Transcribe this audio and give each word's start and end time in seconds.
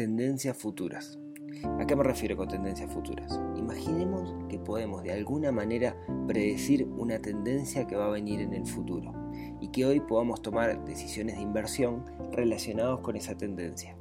tendencias 0.00 0.56
futuras. 0.56 1.18
¿A 1.78 1.86
qué 1.86 1.94
me 1.94 2.02
refiero 2.02 2.34
con 2.34 2.48
tendencias 2.48 2.90
futuras? 2.90 3.38
Imaginemos 3.54 4.34
que 4.48 4.58
podemos 4.58 5.02
de 5.02 5.12
alguna 5.12 5.52
manera 5.52 5.94
predecir 6.26 6.86
una 6.86 7.20
tendencia 7.20 7.86
que 7.86 7.96
va 7.96 8.06
a 8.06 8.10
venir 8.10 8.40
en 8.40 8.54
el 8.54 8.64
futuro 8.64 9.12
y 9.60 9.68
que 9.68 9.84
hoy 9.84 10.00
podamos 10.00 10.40
tomar 10.40 10.86
decisiones 10.86 11.36
de 11.36 11.42
inversión 11.42 12.06
relacionadas 12.32 13.00
con 13.00 13.14
esa 13.14 13.36
tendencia. 13.36 13.94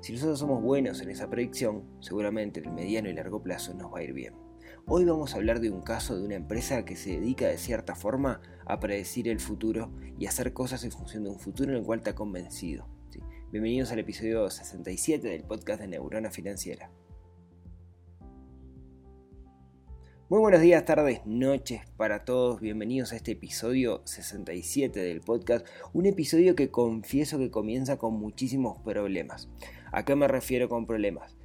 Si 0.00 0.14
nosotros 0.14 0.40
somos 0.40 0.60
buenos 0.60 1.00
en 1.00 1.10
esa 1.10 1.30
predicción, 1.30 1.84
seguramente 2.00 2.58
en 2.58 2.66
el 2.66 2.72
mediano 2.72 3.08
y 3.08 3.12
largo 3.12 3.40
plazo 3.40 3.72
nos 3.72 3.94
va 3.94 4.00
a 4.00 4.02
ir 4.02 4.14
bien. 4.14 4.34
Hoy 4.88 5.04
vamos 5.04 5.32
a 5.32 5.36
hablar 5.36 5.60
de 5.60 5.70
un 5.70 5.80
caso 5.80 6.16
de 6.16 6.24
una 6.24 6.34
empresa 6.34 6.84
que 6.84 6.96
se 6.96 7.20
dedica 7.20 7.46
de 7.46 7.58
cierta 7.58 7.94
forma 7.94 8.40
a 8.64 8.80
predecir 8.80 9.28
el 9.28 9.38
futuro 9.38 9.92
y 10.18 10.26
hacer 10.26 10.52
cosas 10.52 10.82
en 10.82 10.90
función 10.90 11.22
de 11.22 11.30
un 11.30 11.38
futuro 11.38 11.70
en 11.70 11.78
el 11.78 11.84
cual 11.84 12.00
está 12.00 12.16
convencido. 12.16 12.95
Bienvenidos 13.52 13.92
al 13.92 14.00
episodio 14.00 14.50
67 14.50 15.28
del 15.28 15.44
podcast 15.44 15.80
de 15.80 15.86
Neurona 15.86 16.32
Financiera. 16.32 16.90
Muy 20.28 20.40
buenos 20.40 20.60
días, 20.60 20.84
tardes, 20.84 21.24
noches 21.26 21.82
para 21.96 22.24
todos. 22.24 22.60
Bienvenidos 22.60 23.12
a 23.12 23.16
este 23.16 23.32
episodio 23.32 24.02
67 24.04 24.98
del 24.98 25.20
podcast. 25.20 25.64
Un 25.92 26.06
episodio 26.06 26.56
que 26.56 26.72
confieso 26.72 27.38
que 27.38 27.52
comienza 27.52 27.98
con 27.98 28.14
muchísimos 28.14 28.78
problemas. 28.80 29.48
¿A 29.92 30.04
qué 30.04 30.16
me 30.16 30.26
refiero 30.26 30.68
con 30.68 30.84
problemas? 30.84 31.36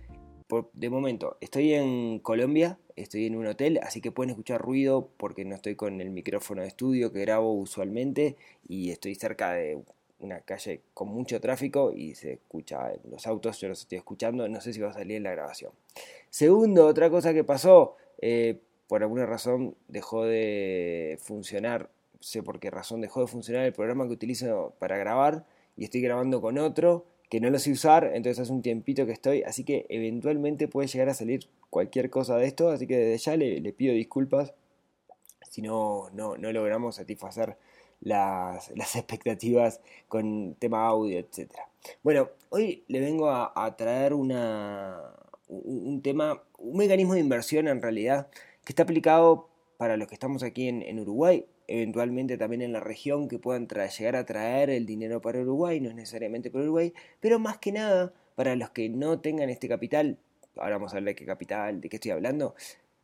de 0.74 0.90
momento, 0.90 1.38
estoy 1.40 1.74
en 1.74 2.20
Colombia, 2.20 2.78
estoy 2.98 3.26
en 3.26 3.38
un 3.38 3.48
hotel, 3.48 3.80
así 3.84 4.02
que 4.02 4.12
pueden 4.12 4.32
escuchar 4.32 4.60
ruido 4.60 5.10
porque 5.16 5.46
no 5.46 5.56
estoy 5.56 5.76
con 5.78 6.02
el 6.02 6.10
micrófono 6.10 6.62
de 6.62 6.68
estudio 6.68 7.14
que 7.14 7.22
grabo 7.22 7.54
usualmente 7.54 8.36
y 8.68 8.90
estoy 8.90 9.16
cerca 9.16 9.54
de 9.54 9.82
una 10.22 10.42
calle 10.42 10.82
con 10.94 11.10
mucho 11.10 11.40
tráfico 11.42 11.92
y 11.94 12.16
se 12.16 12.34
escucha 12.34 12.92
los 13.10 13.28
autos, 13.28 13.60
yo 13.60 13.68
los 13.68 13.82
estoy 13.82 13.98
escuchando, 13.98 14.48
no 14.48 14.62
sé 14.62 14.74
si 14.74 14.80
va 14.80 14.90
a 14.90 14.94
salir 14.94 15.18
en 15.18 15.24
la 15.24 15.32
grabación. 15.32 15.72
Segundo, 16.30 16.86
otra 16.88 17.10
cosa 17.10 17.34
que 17.34 17.44
pasó, 17.44 17.96
eh, 18.22 18.60
por 18.88 19.04
alguna 19.04 19.26
razón 19.26 19.76
dejó 19.88 20.26
de 20.26 21.18
funcionar, 21.22 21.90
sé 22.20 22.44
por 22.44 22.60
qué 22.60 22.70
razón 22.70 23.02
dejó 23.02 23.22
de 23.22 23.28
funcionar 23.28 23.66
el 23.66 23.74
programa 23.74 24.08
que 24.08 24.14
utilizo 24.14 24.74
para 24.80 24.98
grabar 24.98 25.46
y 25.76 25.86
estoy 25.86 26.02
grabando 26.02 26.42
con 26.42 26.58
otro 26.58 27.06
que 27.30 27.40
no 27.40 27.50
lo 27.50 27.60
sé 27.60 27.72
usar, 27.72 28.12
entonces 28.14 28.40
hace 28.40 28.52
un 28.52 28.62
tiempito 28.62 29.06
que 29.06 29.14
estoy, 29.14 29.44
así 29.44 29.64
que 29.64 29.86
eventualmente 29.88 30.68
puede 30.68 30.90
llegar 30.90 31.08
a 31.08 31.14
salir 31.14 31.48
cualquier 31.70 32.10
cosa 32.10 32.36
de 32.36 32.46
esto, 32.46 32.70
así 32.70 32.88
que 32.88 32.98
desde 32.98 33.18
ya 33.18 33.38
le, 33.38 33.72
pido 33.72 33.94
disculpas 33.94 34.54
si 35.50 35.62
no, 35.62 36.10
no, 36.14 36.36
no 36.36 36.52
logramos 36.52 36.96
satisfacer 36.96 37.56
las, 38.02 38.72
expectativas 38.96 39.80
con 40.08 40.56
tema 40.56 40.86
audio, 40.86 41.18
etc. 41.20 41.52
Bueno, 42.04 42.30
hoy 42.50 42.84
le 42.88 43.00
vengo 43.00 43.30
a, 43.30 43.76
traer 43.78 44.14
una, 44.14 45.00
un, 45.48 46.02
tema, 46.02 46.44
un 46.58 46.78
mecanismo 46.78 47.14
de 47.14 47.20
inversión 47.20 47.68
en 47.68 47.82
realidad 47.82 48.28
que 48.64 48.74
está 48.74 48.84
aplicado 48.84 49.48
para 49.78 49.98
los 49.98 50.08
que 50.08 50.16
estamos 50.16 50.44
aquí 50.44 50.68
en, 50.68 51.00
Uruguay, 51.00 51.46
eventualmente 51.68 52.38
también 52.38 52.62
en 52.62 52.74
la 52.74 52.80
región 52.80 53.28
que 53.28 53.40
puedan 53.40 53.68
llegar 53.68 54.16
a 54.16 54.26
traer 54.26 54.70
el 54.70 54.86
dinero 54.86 55.22
para 55.22 55.40
Uruguay, 55.40 55.80
no 55.80 55.90
es 55.90 55.96
necesariamente 55.96 56.52
para 56.52 56.66
Uruguay, 56.66 56.94
pero 57.20 57.40
más 57.40 57.58
que 57.58 57.72
nada 57.72 58.14
para 58.36 58.56
los 58.56 58.70
que 58.70 58.90
no 58.90 59.20
tengan 59.20 59.50
este 59.50 59.68
capital, 59.68 60.20
ahora 60.56 60.78
vamos 60.78 60.94
a 60.94 60.98
hablar 60.98 61.14
de 61.14 61.16
qué 61.16 61.26
capital, 61.26 61.82
de 61.82 61.90
qué 61.90 61.96
estoy 61.96 62.12
hablando, 62.12 62.54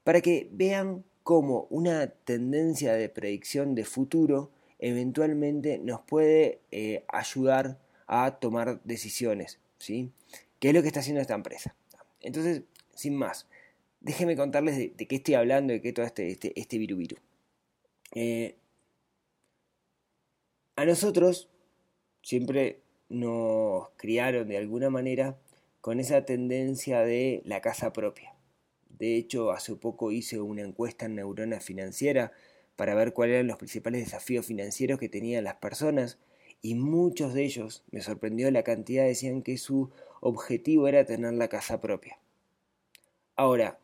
para 0.04 0.22
que 0.22 0.50
vean 0.52 1.04
cómo 1.24 1.68
una 1.72 2.08
tendencia 2.08 2.94
de 2.94 3.10
predicción 3.10 3.74
de 3.74 3.84
futuro 3.84 4.52
eventualmente 4.80 5.80
nos 5.80 6.02
puede 6.02 6.62
eh, 6.72 7.04
ayudar 7.08 7.80
a 8.08 8.40
tomar 8.40 8.82
decisiones, 8.84 9.60
¿sí? 9.80 10.12
¿Qué 10.60 10.70
es 10.70 10.74
lo 10.74 10.82
que 10.82 10.88
está 10.88 11.02
haciendo 11.02 11.22
esta 11.22 11.36
empresa? 11.36 11.76
Entonces, 12.22 12.64
sin 12.96 13.16
más, 13.16 13.48
déjenme 14.00 14.36
contarles 14.36 14.78
de, 14.78 15.08
qué 15.08 15.16
estoy 15.16 15.36
hablando, 15.36 15.74
de 15.74 15.82
qué 15.82 15.94
todo 15.94 16.06
este, 16.06 16.30
este, 16.30 16.60
este 16.60 16.78
viru 16.78 16.98
viru. 16.98 17.18
Eh, 18.14 18.56
a 20.76 20.86
nosotros 20.86 21.50
siempre 22.22 22.82
nos 23.10 23.90
criaron 23.98 24.48
de 24.48 24.58
alguna 24.58 24.90
manera 24.90 25.38
con 25.82 26.00
esa 26.00 26.26
tendencia 26.26 27.02
de 27.02 27.42
la 27.46 27.62
casa 27.62 27.94
propia. 27.94 28.34
De 28.90 29.16
hecho, 29.16 29.52
hace 29.52 29.76
poco 29.76 30.12
hice 30.12 30.40
una 30.40 30.64
encuesta 30.64 31.06
en 31.06 31.16
Neurona 31.16 31.60
Financiera 31.60 32.32
para 32.78 32.96
ver 32.96 33.12
cuáles 33.12 33.34
eran 33.34 33.48
los 33.48 33.58
principales 33.58 34.06
desafíos 34.06 34.46
financieros 34.46 35.00
que 35.00 35.10
tenían 35.10 35.44
las 35.44 35.56
personas 35.56 36.18
y 36.62 36.76
muchos 36.76 37.34
de 37.34 37.44
ellos, 37.44 37.84
me 37.92 38.02
sorprendió 38.02 38.50
la 38.52 38.64
cantidad, 38.64 39.06
decían 39.06 39.42
que 39.42 39.58
su 39.58 39.92
objetivo 40.22 40.88
era 40.88 41.06
tener 41.06 41.34
la 41.34 41.50
casa 41.50 41.82
propia. 41.82 42.20
Ahora, 43.36 43.80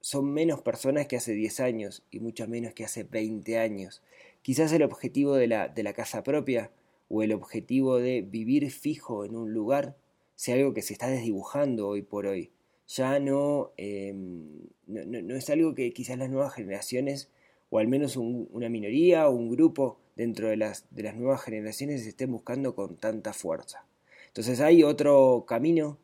son 0.00 0.32
menos 0.32 0.60
personas 0.60 1.06
que 1.06 1.16
hace 1.16 1.32
10 1.32 1.60
años 1.60 2.02
y 2.10 2.20
mucho 2.20 2.46
menos 2.46 2.74
que 2.74 2.84
hace 2.84 3.04
20 3.04 3.58
años. 3.58 4.02
Quizás 4.42 4.72
el 4.72 4.82
objetivo 4.82 5.34
de 5.34 5.46
la, 5.46 5.68
de 5.68 5.82
la 5.82 5.94
casa 5.94 6.22
propia 6.22 6.70
o 7.08 7.22
el 7.22 7.32
objetivo 7.32 7.96
de 7.98 8.22
vivir 8.22 8.70
fijo 8.70 9.24
en 9.24 9.34
un 9.34 9.52
lugar 9.52 9.96
sea 10.34 10.56
algo 10.56 10.74
que 10.74 10.82
se 10.82 10.92
está 10.92 11.08
desdibujando 11.08 11.88
hoy 11.88 12.02
por 12.02 12.26
hoy. 12.26 12.50
Ya 12.86 13.18
no, 13.18 13.72
em, 13.76 14.68
no, 14.86 15.04
no, 15.04 15.36
es 15.36 15.48
algo 15.48 15.74
que 15.74 15.92
quizás 15.92 16.18
las 16.18 16.28
nuevas 16.28 16.54
generaciones 16.54 17.30
o 17.74 17.80
al 17.80 17.88
menos 17.88 18.16
una 18.16 18.68
minoría 18.68 19.28
o 19.28 19.32
un 19.32 19.50
grupo 19.50 19.98
dentro 20.14 20.46
de 20.46 20.56
las, 20.56 20.86
de 20.92 21.02
las 21.02 21.16
nuevas 21.16 21.42
generaciones 21.42 22.06
estén 22.06 22.30
buscando 22.30 22.76
con 22.76 22.96
tanta 22.98 23.32
fuerza. 23.32 23.84
Entonces 24.28 24.60
hay 24.60 24.84
otro 24.84 25.44
camino 25.44 25.98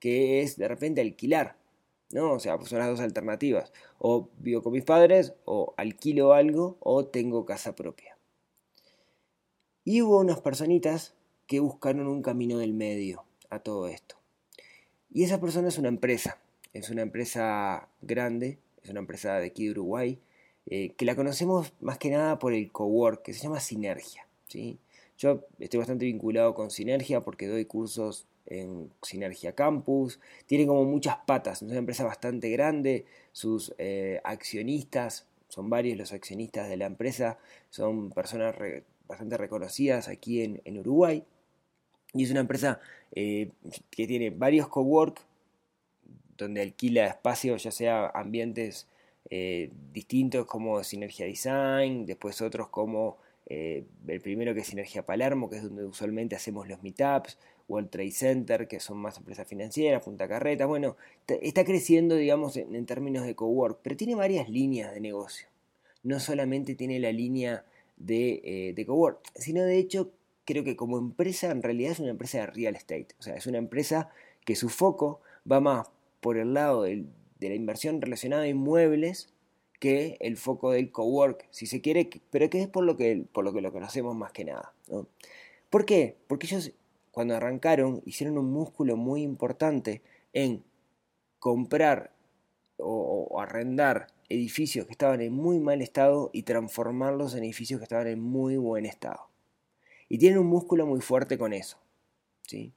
que 0.00 0.42
es 0.42 0.58
de 0.58 0.68
repente 0.68 1.00
alquilar, 1.00 1.56
¿no? 2.10 2.32
O 2.32 2.38
sea, 2.38 2.58
pues 2.58 2.68
son 2.68 2.80
las 2.80 2.88
dos 2.88 3.00
alternativas. 3.00 3.72
O 3.98 4.28
vivo 4.36 4.62
con 4.62 4.74
mis 4.74 4.84
padres, 4.84 5.32
o 5.46 5.72
alquilo 5.78 6.34
algo, 6.34 6.76
o 6.80 7.06
tengo 7.06 7.46
casa 7.46 7.74
propia. 7.74 8.18
Y 9.84 10.02
hubo 10.02 10.20
unas 10.20 10.42
personitas 10.42 11.14
que 11.46 11.60
buscaron 11.60 12.06
un 12.06 12.20
camino 12.20 12.58
del 12.58 12.74
medio 12.74 13.24
a 13.48 13.60
todo 13.60 13.88
esto. 13.88 14.16
Y 15.10 15.24
esa 15.24 15.40
persona 15.40 15.68
es 15.68 15.78
una 15.78 15.88
empresa, 15.88 16.36
es 16.74 16.90
una 16.90 17.00
empresa 17.00 17.88
grande, 18.02 18.58
es 18.82 18.90
una 18.90 19.00
empresa 19.00 19.38
de 19.38 19.46
aquí 19.46 19.64
de 19.64 19.70
Uruguay, 19.70 20.20
eh, 20.70 20.90
que 20.96 21.06
la 21.06 21.16
conocemos 21.16 21.72
más 21.80 21.96
que 21.98 22.10
nada 22.10 22.38
por 22.38 22.52
el 22.52 22.70
cowork, 22.70 23.22
que 23.22 23.32
se 23.32 23.40
llama 23.40 23.58
Sinergia. 23.58 24.26
¿sí? 24.48 24.78
Yo 25.16 25.46
estoy 25.58 25.78
bastante 25.78 26.04
vinculado 26.04 26.54
con 26.54 26.70
Sinergia 26.70 27.22
porque 27.22 27.46
doy 27.46 27.64
cursos 27.64 28.26
en 28.44 28.90
Sinergia 29.02 29.52
Campus. 29.54 30.20
Tiene 30.46 30.66
como 30.66 30.84
muchas 30.84 31.16
patas, 31.26 31.62
es 31.62 31.68
una 31.68 31.78
empresa 31.78 32.04
bastante 32.04 32.50
grande, 32.50 33.06
sus 33.32 33.74
eh, 33.78 34.20
accionistas, 34.24 35.26
son 35.48 35.70
varios 35.70 35.96
los 35.96 36.12
accionistas 36.12 36.68
de 36.68 36.76
la 36.76 36.84
empresa, 36.84 37.38
son 37.70 38.10
personas 38.10 38.54
bastante 39.06 39.38
reconocidas 39.38 40.08
aquí 40.08 40.42
en, 40.42 40.78
Uruguay. 40.78 41.24
Y 42.12 42.24
es 42.24 42.30
una 42.30 42.40
empresa 42.40 42.80
eh, 43.12 43.50
que 43.90 44.06
tiene 44.06 44.30
varios 44.30 44.68
cowork, 44.68 45.20
donde 46.36 46.60
alquila 46.60 47.06
espacio, 47.06 47.56
ya 47.56 47.70
sea 47.70 48.08
ambientes 48.08 48.86
eh, 49.30 49.70
distintos 49.92 50.46
como 50.46 50.82
Sinergia 50.84 51.26
Design, 51.26 52.06
después 52.06 52.40
otros 52.40 52.68
como 52.68 53.18
eh, 53.46 53.84
el 54.06 54.20
primero 54.20 54.54
que 54.54 54.60
es 54.60 54.66
Sinergia 54.66 55.04
Palermo, 55.04 55.48
que 55.48 55.56
es 55.56 55.62
donde 55.62 55.84
usualmente 55.84 56.36
hacemos 56.36 56.68
los 56.68 56.82
meetups, 56.82 57.38
World 57.68 57.90
Trade 57.90 58.10
Center, 58.10 58.68
que 58.68 58.80
son 58.80 58.98
más 58.98 59.18
empresas 59.18 59.46
financieras, 59.46 60.02
Punta 60.02 60.28
Carreta, 60.28 60.66
bueno, 60.66 60.96
está 61.26 61.64
creciendo, 61.64 62.14
digamos, 62.16 62.56
en, 62.56 62.86
términos 62.86 63.26
de 63.26 63.34
cowork, 63.34 63.80
pero 63.82 63.96
tiene 63.96 64.14
varias 64.14 64.48
líneas 64.48 64.94
de 64.94 65.00
negocio. 65.00 65.48
No 66.02 66.20
solamente 66.20 66.74
tiene 66.74 66.98
la 66.98 67.12
línea 67.12 67.64
de, 67.96 68.40
eh, 68.44 68.72
de 68.74 68.86
cowork, 68.86 69.20
sino 69.34 69.62
de 69.62 69.78
hecho 69.78 70.12
creo 70.44 70.64
que 70.64 70.76
como 70.76 70.96
empresa 70.96 71.50
en 71.50 71.62
realidad 71.62 71.92
es 71.92 72.00
una 72.00 72.10
empresa 72.10 72.38
de 72.38 72.46
real 72.46 72.76
estate, 72.76 73.08
o 73.18 73.22
sea, 73.22 73.34
es 73.34 73.46
una 73.46 73.58
empresa 73.58 74.10
que 74.46 74.56
su 74.56 74.70
foco 74.70 75.20
va 75.50 75.60
más 75.60 75.90
por 76.20 76.38
el 76.38 76.54
lado 76.54 76.84
del, 76.84 77.06
de 77.38 77.48
la 77.48 77.54
inversión 77.54 78.00
relacionada 78.00 78.42
a 78.42 78.48
inmuebles 78.48 79.32
que 79.80 80.16
el 80.20 80.36
foco 80.36 80.72
del 80.72 80.90
cowork, 80.90 81.46
si 81.50 81.66
se 81.66 81.80
quiere, 81.80 82.10
pero 82.30 82.50
que 82.50 82.62
es 82.62 82.68
por 82.68 82.84
lo 82.84 82.96
que, 82.96 83.24
por 83.32 83.44
lo, 83.44 83.52
que 83.52 83.60
lo 83.60 83.72
conocemos 83.72 84.16
más 84.16 84.32
que 84.32 84.44
nada. 84.44 84.74
¿no? 84.88 85.06
¿Por 85.70 85.84
qué? 85.84 86.16
Porque 86.26 86.46
ellos 86.46 86.72
cuando 87.10 87.34
arrancaron 87.34 88.02
hicieron 88.04 88.38
un 88.38 88.50
músculo 88.50 88.96
muy 88.96 89.22
importante 89.22 90.02
en 90.32 90.62
comprar 91.38 92.12
o, 92.76 93.40
arrendar 93.40 94.08
edificios 94.28 94.86
que 94.86 94.92
estaban 94.92 95.20
en 95.20 95.32
muy 95.32 95.58
mal 95.58 95.82
estado 95.82 96.30
y 96.32 96.42
transformarlos 96.42 97.34
en 97.34 97.44
edificios 97.44 97.80
que 97.80 97.84
estaban 97.84 98.06
en 98.06 98.20
muy 98.20 98.56
buen 98.56 98.86
estado. 98.86 99.28
Y 100.08 100.18
tienen 100.18 100.38
un 100.38 100.46
músculo 100.46 100.86
muy 100.86 101.00
fuerte 101.00 101.38
con 101.38 101.52
eso. 101.52 101.78
¿sí? 102.42 102.72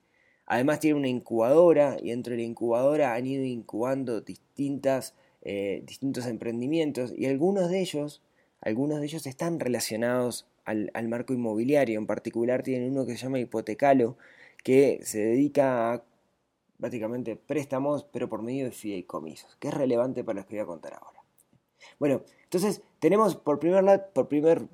Además 0.51 0.81
tiene 0.81 0.99
una 0.99 1.07
incubadora 1.07 1.95
y 2.03 2.09
dentro 2.09 2.31
de 2.31 2.39
la 2.39 2.43
incubadora 2.43 3.13
han 3.13 3.25
ido 3.25 3.45
incubando 3.45 4.19
distintas, 4.19 5.15
eh, 5.43 5.81
distintos 5.85 6.25
emprendimientos 6.25 7.13
y 7.15 7.27
algunos 7.27 7.69
de 7.69 7.79
ellos, 7.79 8.21
algunos 8.59 8.99
de 8.99 9.05
ellos 9.05 9.25
están 9.27 9.61
relacionados 9.61 10.49
al, 10.65 10.91
marco 11.07 11.33
inmobiliario. 11.33 11.97
En 11.97 12.05
particular 12.05 12.63
tienen 12.63 12.91
uno 12.91 13.05
que 13.05 13.13
se 13.13 13.19
llama 13.19 13.39
Hipotecalo, 13.39 14.17
que 14.61 14.99
se 15.03 15.19
dedica 15.19 15.93
a 15.93 16.03
básicamente 16.79 17.37
préstamos, 17.37 18.03
pero 18.11 18.27
por 18.27 18.41
medio 18.41 18.65
de 18.65 18.71
fideicomisos, 18.71 19.55
que 19.55 19.69
es 19.69 19.73
relevante 19.73 20.25
para 20.25 20.41
lo 20.41 20.45
que 20.45 20.55
voy 20.55 20.63
a 20.63 20.65
contar 20.65 20.95
ahora. 20.95 21.23
Bueno, 21.97 22.23
entonces 22.43 22.81
tenemos 22.99 23.37
por 23.37 23.57
primer, 23.57 24.09
por 24.11 24.27
primer, 24.27 24.67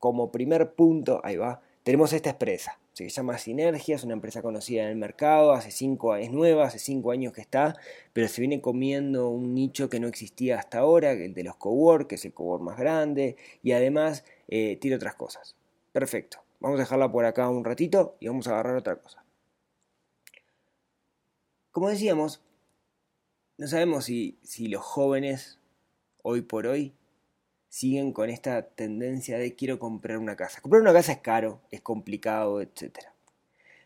como 0.00 0.32
primer 0.32 0.74
punto, 0.74 1.20
ahí 1.22 1.36
va, 1.36 1.62
tenemos 1.84 2.12
esta 2.12 2.30
empresa. 2.30 2.81
Se 2.92 3.08
llama 3.08 3.38
Sinergia, 3.38 3.96
es 3.96 4.04
una 4.04 4.12
empresa 4.12 4.42
conocida 4.42 4.82
en 4.82 4.90
el 4.90 4.96
mercado, 4.96 5.52
hace 5.52 5.70
cinco, 5.70 6.14
es 6.14 6.30
nueva, 6.30 6.66
hace 6.66 6.78
cinco 6.78 7.10
años 7.10 7.32
que 7.32 7.40
está, 7.40 7.74
pero 8.12 8.28
se 8.28 8.42
viene 8.42 8.60
comiendo 8.60 9.30
un 9.30 9.54
nicho 9.54 9.88
que 9.88 9.98
no 9.98 10.08
existía 10.08 10.58
hasta 10.58 10.80
ahora, 10.80 11.12
el 11.12 11.32
de 11.32 11.42
los 11.42 11.56
cowork, 11.56 12.08
que 12.08 12.16
es 12.16 12.24
el 12.26 12.34
cowork 12.34 12.62
más 12.62 12.78
grande, 12.78 13.36
y 13.62 13.72
además 13.72 14.24
eh, 14.48 14.76
tiene 14.76 14.96
otras 14.96 15.14
cosas. 15.14 15.56
Perfecto, 15.92 16.38
vamos 16.60 16.78
a 16.78 16.82
dejarla 16.82 17.10
por 17.10 17.24
acá 17.24 17.48
un 17.48 17.64
ratito 17.64 18.16
y 18.20 18.28
vamos 18.28 18.46
a 18.46 18.50
agarrar 18.50 18.76
otra 18.76 18.96
cosa. 18.96 19.24
Como 21.70 21.88
decíamos, 21.88 22.42
no 23.56 23.66
sabemos 23.68 24.04
si, 24.04 24.38
si 24.42 24.68
los 24.68 24.82
jóvenes 24.82 25.58
hoy 26.22 26.42
por 26.42 26.66
hoy 26.66 26.92
siguen 27.72 28.12
con 28.12 28.28
esta 28.28 28.68
tendencia 28.68 29.38
de 29.38 29.54
quiero 29.54 29.78
comprar 29.78 30.18
una 30.18 30.36
casa. 30.36 30.60
Comprar 30.60 30.82
una 30.82 30.92
casa 30.92 31.12
es 31.12 31.20
caro, 31.20 31.62
es 31.70 31.80
complicado, 31.80 32.60
etc. 32.60 32.98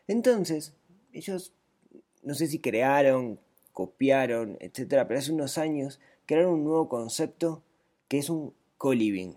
Entonces, 0.09 0.75
ellos, 1.13 1.53
no 2.21 2.33
sé 2.33 2.47
si 2.47 2.59
crearon, 2.59 3.39
copiaron, 3.71 4.57
etc., 4.59 5.05
pero 5.07 5.17
hace 5.17 5.31
unos 5.31 5.57
años 5.57 6.01
crearon 6.25 6.55
un 6.55 6.63
nuevo 6.65 6.89
concepto 6.89 7.63
que 8.09 8.17
es 8.17 8.29
un 8.29 8.53
co-living. 8.77 9.35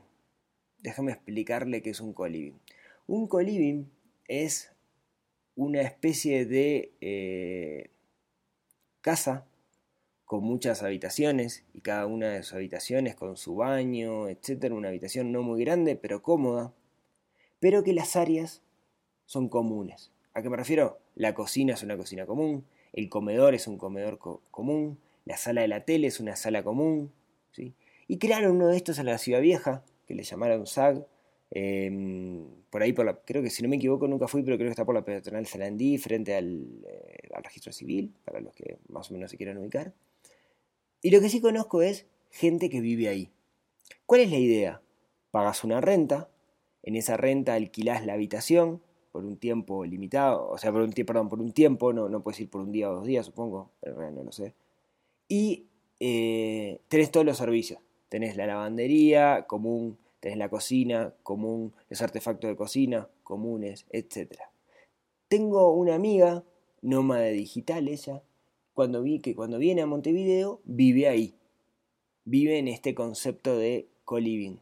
Déjame 0.83 1.13
explicarle 1.13 1.81
qué 1.81 1.91
es 1.91 2.01
un 2.01 2.13
co-living. 2.13 2.59
Un 3.07 3.29
co-living 3.29 3.85
es 4.27 4.73
una 5.55 5.83
especie 5.83 6.45
de 6.45 6.93
eh, 7.01 7.91
casa 9.01 9.47
con 10.31 10.45
muchas 10.45 10.85
habitaciones 10.85 11.65
y 11.75 11.81
cada 11.81 12.07
una 12.07 12.29
de 12.29 12.45
sus 12.45 12.53
habitaciones 12.53 13.17
con 13.17 13.37
su 13.37 13.57
baño, 13.57 14.29
etcétera, 14.29 14.77
una 14.77 14.87
habitación 14.87 15.33
no 15.33 15.43
muy 15.43 15.65
grande 15.65 15.97
pero 15.97 16.23
cómoda, 16.23 16.73
pero 17.59 17.83
que 17.83 17.93
las 17.93 18.15
áreas 18.15 18.63
son 19.27 19.49
comunes. 19.49 20.13
¿A 20.33 20.41
qué 20.41 20.49
me 20.49 20.57
refiero? 20.57 21.01
La 21.17 21.35
cocina 21.35 21.75
es 21.75 21.83
una 21.83 21.97
cocina 21.97 22.27
común, 22.27 22.65
el 22.93 23.09
comedor 23.09 23.57
es 23.57 23.67
un 23.67 23.77
comedor 23.77 24.21
común, 24.53 25.01
la 25.25 25.37
sala 25.37 25.63
de 25.63 25.67
la 25.67 25.85
tele 25.85 26.07
es 26.07 26.21
una 26.21 26.37
sala 26.37 26.63
común, 26.63 27.11
¿sí? 27.51 27.75
Y 28.07 28.19
crearon 28.19 28.53
uno 28.53 28.69
de 28.69 28.77
estos 28.77 29.01
en 29.01 29.07
la 29.07 29.19
Ciudad 29.19 29.41
Vieja, 29.41 29.83
que 30.07 30.15
le 30.15 30.23
llamaron 30.23 30.65
SAG, 30.65 31.05
em, 31.51 32.47
por 32.71 32.83
ahí, 32.85 32.93
por 32.93 33.05
la, 33.05 33.17
creo 33.17 33.43
que 33.43 33.51
si 33.51 33.65
no 33.65 33.69
me 33.69 33.75
equivoco 33.75 34.07
nunca 34.07 34.29
fui, 34.29 34.45
pero 34.45 34.57
creo 34.59 34.69
que 34.69 34.75
está 34.75 34.85
por 34.85 34.95
la 34.95 35.05
peatonal 35.05 35.47
Salandí, 35.47 35.99
frente 35.99 36.37
al, 36.37 36.85
eh, 36.87 37.31
al 37.35 37.43
registro 37.43 37.73
civil, 37.73 38.15
para 38.25 38.41
los 38.41 38.55
que 38.55 38.79
más 38.91 39.11
o 39.11 39.15
menos 39.15 39.33
se 39.33 39.37
quieran 39.37 39.59
ubicar. 39.59 39.93
Y 41.03 41.11
lo 41.11 41.21
que 41.21 41.29
sí 41.29 41.41
conozco 41.41 41.83
es 41.83 42.07
gente 42.31 42.69
que 42.69 42.81
vive 42.81 43.09
ahí. 43.09 43.31
¿Cuál 44.07 44.23
es 44.23 44.31
la 44.31 44.39
idea? 44.39 44.83
Pagas 45.31 45.65
una 45.65 45.81
renta, 45.81 46.31
en 46.83 46.97
esa 46.97 47.17
renta 47.17 47.55
alquilás 47.55 48.05
la 48.05 48.15
habitación 48.15 48.83
por 49.13 49.25
un 49.25 49.37
tiempo 49.37 49.85
limitado, 49.85 50.49
o 50.49 50.59
sea, 50.59 50.73
por 50.73 50.83
un, 50.83 50.93
perdón, 50.93 51.29
por 51.29 51.41
un 51.41 51.53
tiempo, 51.53 51.93
no, 51.93 52.09
no 52.09 52.23
puedes 52.23 52.41
ir 52.41 52.51
por 52.51 52.61
un 52.61 52.73
día 52.73 52.91
o 52.91 52.95
dos 52.95 53.07
días, 53.07 53.27
supongo, 53.27 53.71
pero 53.81 54.11
no 54.11 54.23
lo 54.23 54.33
sé. 54.33 54.55
Y 55.29 55.67
eh, 56.01 56.81
tenés 56.89 57.11
todos 57.11 57.27
los 57.27 57.37
servicios. 57.37 57.81
Tenés 58.09 58.37
la 58.37 58.47
lavandería 58.47 59.47
común, 59.47 59.99
tenés 60.19 60.39
la 60.39 60.49
cocina 60.49 61.15
común, 61.23 61.73
los 61.89 62.03
artefactos 62.03 62.51
de 62.51 62.57
cocina 62.57 63.09
comunes, 63.23 63.87
etc. 63.91 64.41
Tengo 65.29 65.73
una 65.73 65.95
amiga, 65.95 66.43
nómada 66.83 67.27
digital 67.27 67.87
ella, 67.87 68.23
cuando 68.81 69.03
vi 69.03 69.19
que 69.19 69.35
cuando 69.35 69.59
viene 69.59 69.83
a 69.83 69.87
Montevideo 69.87 70.63
vive 70.65 71.07
ahí, 71.07 71.35
vive 72.25 72.57
en 72.57 72.67
este 72.67 72.95
concepto 72.95 73.59
de 73.59 73.89
co-living. 74.07 74.57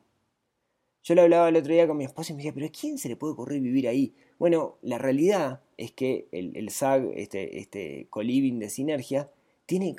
Yo 1.05 1.15
lo 1.15 1.23
hablaba 1.23 1.49
el 1.49 1.55
otro 1.55 1.73
día 1.73 1.87
con 1.87 1.97
mi 1.97 2.05
esposa 2.05 2.33
y 2.33 2.35
me 2.35 2.39
decía, 2.39 2.53
pero 2.53 2.67
¿a 2.67 2.71
quién 2.71 2.99
se 2.99 3.09
le 3.09 3.15
puede 3.15 3.35
ocurrir 3.35 3.63
vivir 3.63 3.87
ahí? 3.87 4.17
Bueno, 4.41 4.77
la 4.83 4.99
realidad 4.99 5.61
es 5.77 5.93
que 5.93 6.27
el, 6.33 6.69
SAG, 6.71 7.13
este, 7.15 7.61
este 7.61 8.09
co-living 8.11 8.59
de 8.59 8.71
Sinergia, 8.71 9.31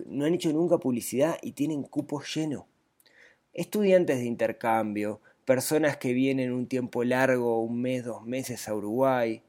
no 0.08 0.26
han 0.26 0.34
hecho 0.34 0.52
nunca 0.52 0.80
publicidad 0.80 1.38
y 1.42 1.54
tienen 1.54 1.84
cupos 1.84 2.36
llenos. 2.36 2.66
Estudiantes 3.54 4.18
de 4.18 4.26
intercambio, 4.26 5.22
personas 5.46 5.96
que 5.96 6.12
vienen 6.12 6.52
un 6.52 6.68
tiempo 6.68 7.06
largo, 7.06 7.62
un 7.62 7.80
mes, 7.82 8.04
dos 8.04 8.26
meses 8.26 8.68
a 8.68 8.76
Uruguay, 8.76 9.42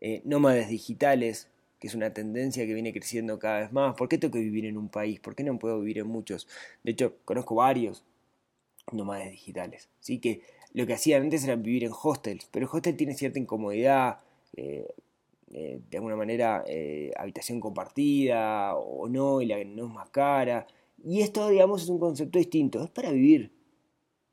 eh, 0.00 0.22
nómades 0.24 0.70
digitales, 0.70 1.50
que 1.78 1.88
es 1.88 1.94
una 1.94 2.12
tendencia 2.12 2.66
que 2.66 2.74
viene 2.74 2.92
creciendo 2.92 3.38
cada 3.38 3.60
vez 3.60 3.72
más. 3.72 3.94
¿Por 3.94 4.08
qué 4.08 4.18
tengo 4.18 4.32
que 4.32 4.40
vivir 4.40 4.66
en 4.66 4.76
un 4.76 4.88
país? 4.88 5.20
¿Por 5.20 5.34
qué 5.34 5.44
no 5.44 5.58
puedo 5.58 5.80
vivir 5.80 5.98
en 5.98 6.06
muchos? 6.06 6.48
De 6.82 6.92
hecho, 6.92 7.16
conozco 7.24 7.54
varios 7.56 8.04
nómades 8.92 9.30
digitales. 9.30 9.88
¿sí? 10.00 10.18
Que 10.18 10.42
lo 10.72 10.86
que 10.86 10.94
hacían 10.94 11.22
antes 11.22 11.44
era 11.44 11.56
vivir 11.56 11.84
en 11.84 11.92
hostels, 11.92 12.46
pero 12.50 12.66
el 12.66 12.70
hostel 12.72 12.96
tiene 12.96 13.14
cierta 13.14 13.38
incomodidad, 13.38 14.20
eh, 14.56 14.86
eh, 15.52 15.80
de 15.90 15.96
alguna 15.96 16.16
manera 16.16 16.64
eh, 16.66 17.12
habitación 17.16 17.60
compartida 17.60 18.74
o 18.76 19.08
no, 19.08 19.40
y 19.40 19.46
la 19.46 19.62
no 19.64 19.86
es 19.86 19.92
más 19.92 20.08
cara. 20.10 20.66
Y 21.04 21.20
esto, 21.20 21.48
digamos, 21.48 21.82
es 21.82 21.88
un 21.88 21.98
concepto 21.98 22.38
distinto, 22.38 22.82
es 22.82 22.90
para 22.90 23.10
vivir 23.10 23.55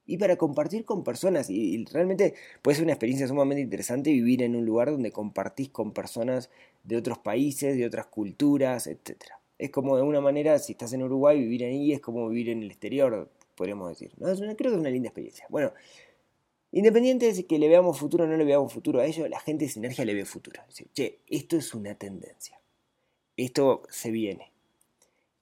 y 0.05 0.17
para 0.17 0.37
compartir 0.37 0.85
con 0.85 1.03
personas. 1.03 1.49
Y, 1.49 1.85
realmente 1.85 2.33
puede 2.61 2.75
ser 2.75 2.83
una 2.83 2.93
experiencia 2.93 3.27
sumamente 3.27 3.61
interesante 3.61 4.11
vivir 4.11 4.43
en 4.43 4.55
un 4.55 4.65
lugar 4.65 4.91
donde 4.91 5.11
compartís 5.11 5.69
con 5.69 5.91
personas 5.91 6.49
de 6.83 6.97
otros 6.97 7.19
países, 7.19 7.77
de 7.77 7.85
otras 7.85 8.07
culturas, 8.07 8.87
etc. 8.87 9.17
Es 9.57 9.69
como 9.69 9.95
de 9.95 10.01
alguna 10.01 10.21
manera, 10.21 10.59
si 10.59 10.73
estás 10.73 10.93
en 10.93 11.03
Uruguay, 11.03 11.39
vivir 11.39 11.63
ahí 11.63 11.93
es 11.93 12.01
como 12.01 12.27
vivir 12.29 12.49
en 12.49 12.63
el 12.63 12.71
exterior, 12.71 13.29
podríamos 13.55 13.89
decir. 13.89 14.11
¿no? 14.17 14.27
creo 14.35 14.71
que 14.71 14.75
es 14.75 14.81
una 14.81 14.89
linda 14.89 15.09
experiencia. 15.09 15.45
Bueno, 15.49 15.71
independiente 16.71 17.31
de 17.31 17.45
que 17.45 17.59
le 17.59 17.69
veamos 17.69 17.97
futuro 17.97 18.25
o 18.25 18.27
no 18.27 18.35
le 18.35 18.45
veamos 18.45 18.73
futuro 18.73 18.99
a 18.99 19.05
ello, 19.05 19.27
la 19.27 19.39
gente 19.39 19.65
de 19.65 19.71
Sinergia 19.71 20.05
le 20.05 20.13
ve 20.13 20.25
futuro. 20.25 20.61
Che, 20.93 21.19
esto 21.27 21.57
es 21.57 21.73
una 21.73 21.95
tendencia. 21.95 22.59
Esto 23.37 23.83
se 23.89 24.11
viene. 24.11 24.51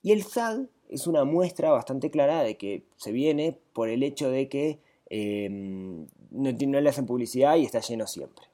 Y 0.03 0.11
el 0.11 0.23
SAD 0.23 0.65
es 0.91 1.07
una 1.07 1.23
muestra 1.23 1.71
bastante 1.71 2.11
clara 2.11 2.43
de 2.43 2.57
que 2.57 2.83
se 2.97 3.11
viene 3.11 3.57
por 3.73 3.89
el 3.89 4.03
hecho 4.03 4.29
de 4.29 4.49
que 4.49 4.79
em, 5.09 6.05
no, 6.29 6.51
le 6.51 6.89
hacen 6.89 7.05
publicidad 7.05 7.55
y 7.55 7.65
está 7.65 7.79
lleno 7.79 8.05
siempre. 8.05 8.45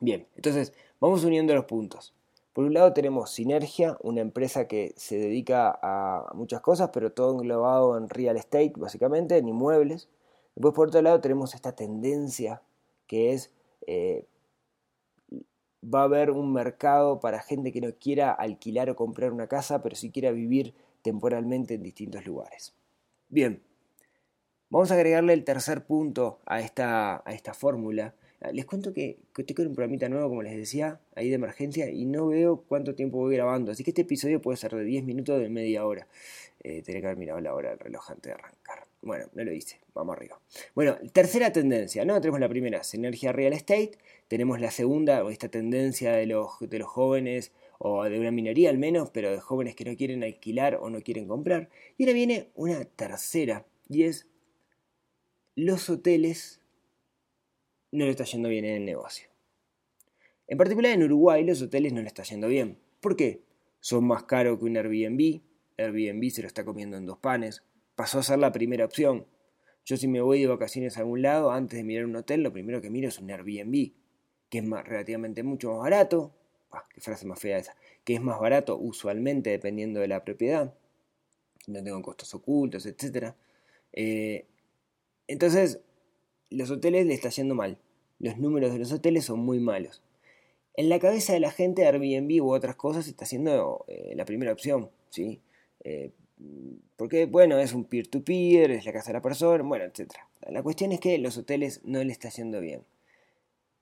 Bien, 0.00 0.26
entonces 0.36 0.74
vamos 1.00 1.24
uniendo 1.24 1.54
los 1.54 1.64
puntos. 1.64 2.12
Por 2.52 2.66
un 2.66 2.74
lado 2.74 2.92
tenemos 2.92 3.30
Sinergia, 3.30 3.96
una 4.02 4.20
empresa 4.20 4.68
que 4.68 4.92
se 4.96 5.16
dedica 5.16 5.76
a 5.82 6.30
muchas 6.34 6.60
cosas, 6.60 6.90
pero 6.92 7.10
todo 7.10 7.32
englobado 7.32 7.96
en 7.96 8.08
real 8.08 8.36
estate, 8.36 8.74
básicamente, 8.76 9.38
en 9.38 9.48
inmuebles. 9.48 10.08
Después 10.54 10.74
por 10.74 10.88
otro 10.88 11.02
lado 11.02 11.20
tenemos 11.20 11.54
esta 11.54 11.74
tendencia 11.74 12.62
que 13.06 13.32
es 13.32 13.50
eh, 13.86 14.26
va 15.92 16.00
a 16.00 16.04
haber 16.04 16.30
un 16.30 16.52
mercado 16.52 17.20
para 17.20 17.40
gente 17.40 17.72
que 17.72 17.80
no 17.80 17.92
quiera 17.98 18.32
alquilar 18.32 18.90
o 18.90 18.96
comprar 18.96 19.32
una 19.32 19.46
casa, 19.46 19.82
pero 19.82 19.96
sí 19.96 20.10
quiera 20.10 20.30
vivir 20.32 20.74
temporalmente 21.02 21.74
en 21.74 21.82
distintos 21.82 22.26
lugares. 22.26 22.74
Bien, 23.28 23.62
vamos 24.70 24.90
a 24.90 24.94
agregarle 24.94 25.32
el 25.32 25.44
tercer 25.44 25.84
punto 25.84 26.40
a 26.46 26.60
esta, 26.60 27.22
a 27.24 27.32
esta 27.32 27.54
fórmula. 27.54 28.14
Les 28.52 28.66
cuento 28.66 28.92
que, 28.92 29.18
estoy 29.36 29.54
con 29.54 29.66
un 29.66 29.74
programita 29.74 30.08
nuevo, 30.08 30.28
como 30.28 30.42
les 30.42 30.56
decía, 30.56 31.00
ahí 31.14 31.28
de 31.28 31.36
emergencia, 31.36 31.90
y 31.90 32.04
no 32.04 32.28
veo 32.28 32.62
cuánto 32.68 32.94
tiempo 32.94 33.18
voy 33.18 33.36
grabando, 33.36 33.72
así 33.72 33.84
que 33.84 33.90
este 33.90 34.02
episodio 34.02 34.42
puede 34.42 34.58
ser 34.58 34.74
de 34.74 34.84
10 34.84 35.04
minutos 35.04 35.36
o 35.36 35.38
de 35.38 35.48
media 35.48 35.86
hora. 35.86 36.06
Eh, 36.62 36.82
que 36.82 36.96
haber 36.96 37.16
mirado 37.18 37.40
la 37.40 37.54
hora 37.54 37.70
del 37.70 37.78
reloj 37.78 38.10
antes 38.10 38.24
de 38.24 38.32
arrancar. 38.32 38.86
Bueno, 39.04 39.26
no 39.34 39.44
lo 39.44 39.52
hice, 39.52 39.80
vamos 39.92 40.16
arriba. 40.16 40.40
Bueno, 40.74 40.96
tercera 41.12 41.52
tendencia, 41.52 42.06
¿no? 42.06 42.20
Tenemos 42.20 42.40
la 42.40 42.48
primera, 42.48 42.82
sinergia 42.82 43.32
real 43.32 43.52
estate, 43.52 43.98
tenemos 44.28 44.60
la 44.60 44.70
segunda, 44.70 45.22
esta 45.30 45.50
tendencia 45.50 46.12
de 46.12 46.26
los, 46.26 46.58
de 46.60 46.78
los 46.78 46.88
jóvenes, 46.88 47.52
o 47.78 48.04
de 48.04 48.18
una 48.18 48.30
minoría 48.30 48.70
al 48.70 48.78
menos, 48.78 49.10
pero 49.10 49.30
de 49.30 49.40
jóvenes 49.40 49.74
que 49.74 49.84
no 49.84 49.94
quieren 49.94 50.24
alquilar 50.24 50.76
o 50.76 50.88
no 50.88 51.02
quieren 51.02 51.28
comprar. 51.28 51.68
Y 51.98 52.04
ahora 52.04 52.14
viene 52.14 52.48
una 52.54 52.82
tercera, 52.86 53.66
y 53.90 54.04
es 54.04 54.26
los 55.54 55.90
hoteles 55.90 56.62
no 57.92 58.06
le 58.06 58.10
está 58.10 58.24
yendo 58.24 58.48
bien 58.48 58.64
en 58.64 58.76
el 58.76 58.84
negocio. 58.86 59.28
En 60.48 60.56
particular 60.56 60.92
en 60.92 61.02
Uruguay 61.02 61.44
los 61.44 61.60
hoteles 61.60 61.92
no 61.92 62.00
le 62.00 62.08
está 62.08 62.22
yendo 62.22 62.48
bien. 62.48 62.78
¿Por 63.00 63.16
qué? 63.16 63.42
Son 63.80 64.06
más 64.06 64.24
caros 64.24 64.58
que 64.58 64.64
un 64.64 64.78
Airbnb, 64.78 65.42
Airbnb 65.76 66.30
se 66.30 66.40
lo 66.40 66.48
está 66.48 66.64
comiendo 66.64 66.96
en 66.96 67.04
dos 67.04 67.18
panes, 67.18 67.62
pasó 67.94 68.18
a 68.18 68.22
ser 68.22 68.38
la 68.38 68.52
primera 68.52 68.84
opción. 68.84 69.26
Yo 69.84 69.96
si 69.96 70.08
me 70.08 70.20
voy 70.20 70.40
de 70.40 70.46
vacaciones 70.46 70.96
a 70.96 71.00
algún 71.00 71.22
lado, 71.22 71.50
antes 71.50 71.76
de 71.76 71.84
mirar 71.84 72.06
un 72.06 72.16
hotel, 72.16 72.42
lo 72.42 72.52
primero 72.52 72.80
que 72.80 72.90
miro 72.90 73.08
es 73.08 73.18
un 73.18 73.30
Airbnb, 73.30 73.92
que 74.48 74.58
es 74.58 74.64
relativamente 74.64 75.42
mucho 75.42 75.72
más 75.72 75.80
barato, 75.80 76.32
ah, 76.72 76.84
qué 76.92 77.00
frase 77.00 77.26
más 77.26 77.38
fea 77.38 77.58
esa, 77.58 77.76
que 78.04 78.14
es 78.14 78.22
más 78.22 78.40
barato 78.40 78.78
usualmente 78.78 79.50
dependiendo 79.50 80.00
de 80.00 80.08
la 80.08 80.24
propiedad, 80.24 80.74
no 81.66 81.82
tengo 81.82 82.00
costos 82.02 82.34
ocultos, 82.34 82.86
etc. 82.86 83.34
Eh, 83.92 84.46
entonces, 85.26 85.80
los 86.50 86.70
hoteles 86.70 87.06
le 87.06 87.14
está 87.14 87.28
yendo 87.28 87.54
mal, 87.54 87.78
los 88.18 88.38
números 88.38 88.72
de 88.72 88.78
los 88.78 88.92
hoteles 88.92 89.24
son 89.24 89.40
muy 89.40 89.58
malos. 89.60 90.02
En 90.76 90.88
la 90.88 90.98
cabeza 90.98 91.32
de 91.32 91.40
la 91.40 91.50
gente 91.50 91.86
Airbnb 91.86 92.42
u 92.42 92.52
otras 92.52 92.74
cosas 92.74 93.06
está 93.06 93.26
siendo 93.26 93.84
eh, 93.86 94.14
la 94.16 94.24
primera 94.24 94.52
opción, 94.52 94.90
¿sí? 95.10 95.40
Eh, 95.84 96.10
porque, 96.96 97.26
bueno, 97.26 97.58
es 97.58 97.72
un 97.72 97.84
peer-to-peer, 97.84 98.70
es 98.70 98.86
la 98.86 98.92
casa 98.92 99.08
de 99.08 99.14
la 99.14 99.22
persona, 99.22 99.62
bueno, 99.62 99.84
etc. 99.84 100.12
La 100.48 100.62
cuestión 100.62 100.92
es 100.92 101.00
que 101.00 101.18
los 101.18 101.36
hoteles 101.38 101.80
no 101.84 102.02
le 102.02 102.12
está 102.12 102.28
yendo 102.28 102.60
bien. 102.60 102.82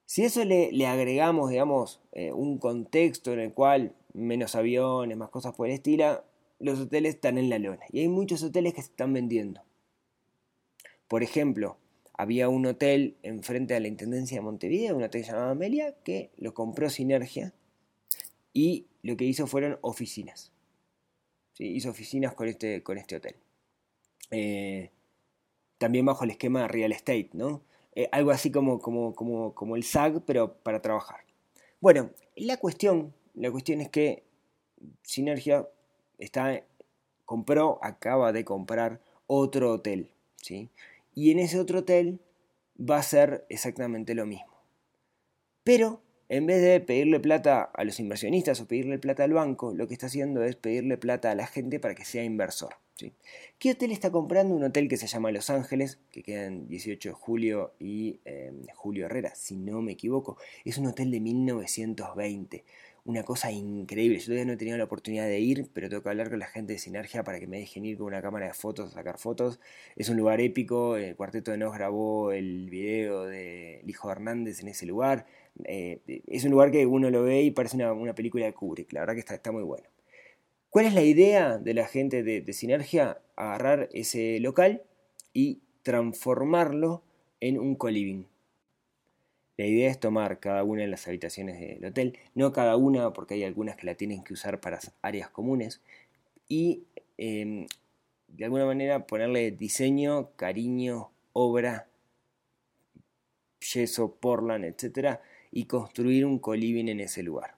Si 0.06 0.24
eso 0.24 0.44
le, 0.44 0.86
agregamos, 0.86 1.50
digamos, 1.50 2.00
eh, 2.12 2.32
un 2.32 2.58
contexto 2.58 3.32
en 3.32 3.40
el 3.40 3.52
cual 3.52 3.94
menos 4.12 4.54
aviones, 4.54 5.16
más 5.16 5.30
cosas 5.30 5.54
por 5.54 5.68
el 5.68 5.74
estilo, 5.74 6.22
los 6.58 6.78
hoteles 6.80 7.14
están 7.14 7.38
en 7.38 7.48
la 7.48 7.58
lona. 7.58 7.84
Y 7.90 8.00
hay 8.00 8.08
muchos 8.08 8.42
hoteles 8.42 8.74
que 8.74 8.82
se 8.82 8.90
están 8.90 9.12
vendiendo. 9.12 9.62
Por 11.08 11.22
ejemplo, 11.22 11.76
había 12.12 12.48
un 12.48 12.66
hotel 12.66 13.16
enfrente 13.22 13.74
de 13.74 13.80
la 13.80 13.88
Intendencia 13.88 14.36
de 14.36 14.42
Montevideo, 14.42 14.96
un 14.96 15.02
hotel 15.02 15.24
llamado 15.24 15.50
Amelia, 15.50 15.94
que 16.04 16.30
lo 16.36 16.54
compró 16.54 16.90
Sinergia 16.90 17.52
y 18.52 18.86
lo 19.02 19.16
que 19.16 19.24
hizo 19.24 19.46
fueron 19.46 19.78
oficinas. 19.80 20.51
Hizo 21.58 21.90
oficinas 21.90 22.34
con 22.34 22.48
este, 22.48 22.82
con 22.82 22.98
este 22.98 23.16
hotel. 23.16 23.36
Eh, 24.30 24.90
también 25.78 26.06
bajo 26.06 26.24
el 26.24 26.30
esquema 26.30 26.62
de 26.62 26.68
real 26.68 26.92
estate, 26.92 27.30
¿no? 27.32 27.62
Eh, 27.94 28.08
algo 28.12 28.30
así 28.30 28.50
como, 28.50 28.78
como, 28.80 29.14
como, 29.14 29.54
como 29.54 29.76
el 29.76 29.84
SAG, 29.84 30.24
pero 30.24 30.54
para 30.54 30.80
trabajar. 30.80 31.20
Bueno, 31.80 32.10
la 32.36 32.56
cuestión, 32.56 33.14
la 33.34 33.50
cuestión 33.50 33.80
es 33.80 33.90
que 33.90 34.24
Sinergia 35.02 35.68
está, 36.18 36.64
compró, 37.24 37.78
acaba 37.82 38.32
de 38.32 38.44
comprar 38.44 39.00
otro 39.26 39.72
hotel, 39.72 40.10
¿sí? 40.36 40.70
Y 41.14 41.30
en 41.30 41.38
ese 41.38 41.58
otro 41.60 41.80
hotel 41.80 42.20
va 42.78 42.98
a 42.98 43.02
ser 43.02 43.44
exactamente 43.48 44.14
lo 44.14 44.26
mismo. 44.26 44.52
Pero 45.64 46.01
en 46.32 46.46
vez 46.46 46.62
de 46.62 46.80
pedirle 46.80 47.20
plata 47.20 47.60
a 47.74 47.84
los 47.84 48.00
inversionistas 48.00 48.58
o 48.62 48.66
pedirle 48.66 48.98
plata 48.98 49.22
al 49.22 49.34
banco, 49.34 49.74
lo 49.74 49.86
que 49.86 49.92
está 49.92 50.06
haciendo 50.06 50.42
es 50.42 50.56
pedirle 50.56 50.96
plata 50.96 51.30
a 51.30 51.34
la 51.34 51.46
gente 51.46 51.78
para 51.78 51.94
que 51.94 52.06
sea 52.06 52.24
inversor. 52.24 52.76
¿Qué 53.58 53.72
hotel 53.72 53.92
está 53.92 54.10
comprando? 54.10 54.54
Un 54.54 54.64
hotel 54.64 54.88
que 54.88 54.96
se 54.96 55.06
llama 55.06 55.30
Los 55.30 55.50
Ángeles, 55.50 55.98
que 56.10 56.22
queda 56.22 56.46
en 56.46 56.68
18 56.68 57.10
de 57.10 57.14
julio 57.14 57.74
y 57.78 58.20
em, 58.24 58.62
Julio 58.74 59.04
Herrera, 59.04 59.34
si 59.34 59.56
no 59.56 59.82
me 59.82 59.92
equivoco. 59.92 60.38
Es 60.64 60.78
un 60.78 60.86
hotel 60.86 61.10
de 61.10 61.20
1920 61.20 62.64
una 63.04 63.24
cosa 63.24 63.50
increíble. 63.50 64.18
Yo 64.18 64.26
todavía 64.26 64.44
no 64.44 64.52
he 64.52 64.56
tenido 64.56 64.78
la 64.78 64.84
oportunidad 64.84 65.26
de 65.26 65.40
ir, 65.40 65.68
pero 65.72 65.88
tengo 65.88 66.02
que 66.02 66.08
hablar 66.08 66.30
con 66.30 66.38
la 66.38 66.46
gente 66.46 66.74
de 66.74 66.78
Sinergia 66.78 67.24
para 67.24 67.40
que 67.40 67.46
me 67.46 67.58
dejen 67.58 67.84
ir 67.84 67.98
con 67.98 68.06
una 68.06 68.22
cámara 68.22 68.46
de 68.46 68.54
fotos 68.54 68.90
a 68.90 68.94
sacar 68.94 69.18
fotos. 69.18 69.58
Es 69.96 70.08
un 70.08 70.16
lugar 70.16 70.40
épico, 70.40 70.96
el 70.96 71.16
Cuarteto 71.16 71.50
de 71.50 71.58
Nos 71.58 71.74
grabó 71.74 72.32
el 72.32 72.70
video 72.70 73.24
de 73.24 73.82
Hijo 73.86 74.10
Hernández 74.10 74.60
en 74.60 74.68
ese 74.68 74.86
lugar. 74.86 75.26
Eh, 75.64 76.00
es 76.28 76.44
un 76.44 76.52
lugar 76.52 76.70
que 76.70 76.86
uno 76.86 77.10
lo 77.10 77.24
ve 77.24 77.42
y 77.42 77.50
parece 77.50 77.76
una, 77.76 78.14
película 78.14 78.46
de 78.46 78.52
Kubrick, 78.54 78.92
la 78.92 79.00
verdad 79.00 79.14
que 79.14 79.20
está, 79.20 79.34
está, 79.34 79.52
muy 79.52 79.64
bueno. 79.64 79.84
¿Cuál 80.70 80.86
es 80.86 80.94
la 80.94 81.02
idea 81.02 81.58
de 81.58 81.74
la 81.74 81.86
gente 81.86 82.22
de, 82.22 82.40
de 82.40 82.52
Sinergia? 82.52 83.20
Agarrar 83.36 83.88
ese 83.92 84.38
local 84.40 84.82
y 85.32 85.60
transformarlo 85.82 87.02
en 87.40 87.58
un 87.58 87.74
coliving. 87.74 88.31
La 89.56 89.66
idea 89.66 89.90
es 89.90 90.00
tomar 90.00 90.40
cada 90.40 90.64
una 90.64 90.82
de 90.82 90.88
las 90.88 91.06
habitaciones 91.06 91.60
del 91.60 91.84
hotel, 91.84 92.18
no 92.34 92.52
cada 92.52 92.76
una 92.76 93.12
porque 93.12 93.34
hay 93.34 93.44
algunas 93.44 93.76
que 93.76 93.86
la 93.86 93.94
tienen 93.94 94.24
que 94.24 94.32
usar 94.32 94.60
para 94.60 94.80
áreas 95.02 95.28
comunes, 95.30 95.82
y 96.48 96.84
em, 97.18 97.66
de 98.28 98.44
alguna 98.44 98.64
manera 98.66 99.06
ponerle 99.06 99.50
diseño, 99.50 100.30
cariño, 100.36 101.10
obra, 101.32 101.88
yeso, 103.60 104.14
portland, 104.16 104.64
etc. 104.64 105.20
y 105.50 105.66
construir 105.66 106.24
un 106.24 106.38
coliving 106.38 106.88
en 106.88 107.00
ese 107.00 107.22
lugar. 107.22 107.56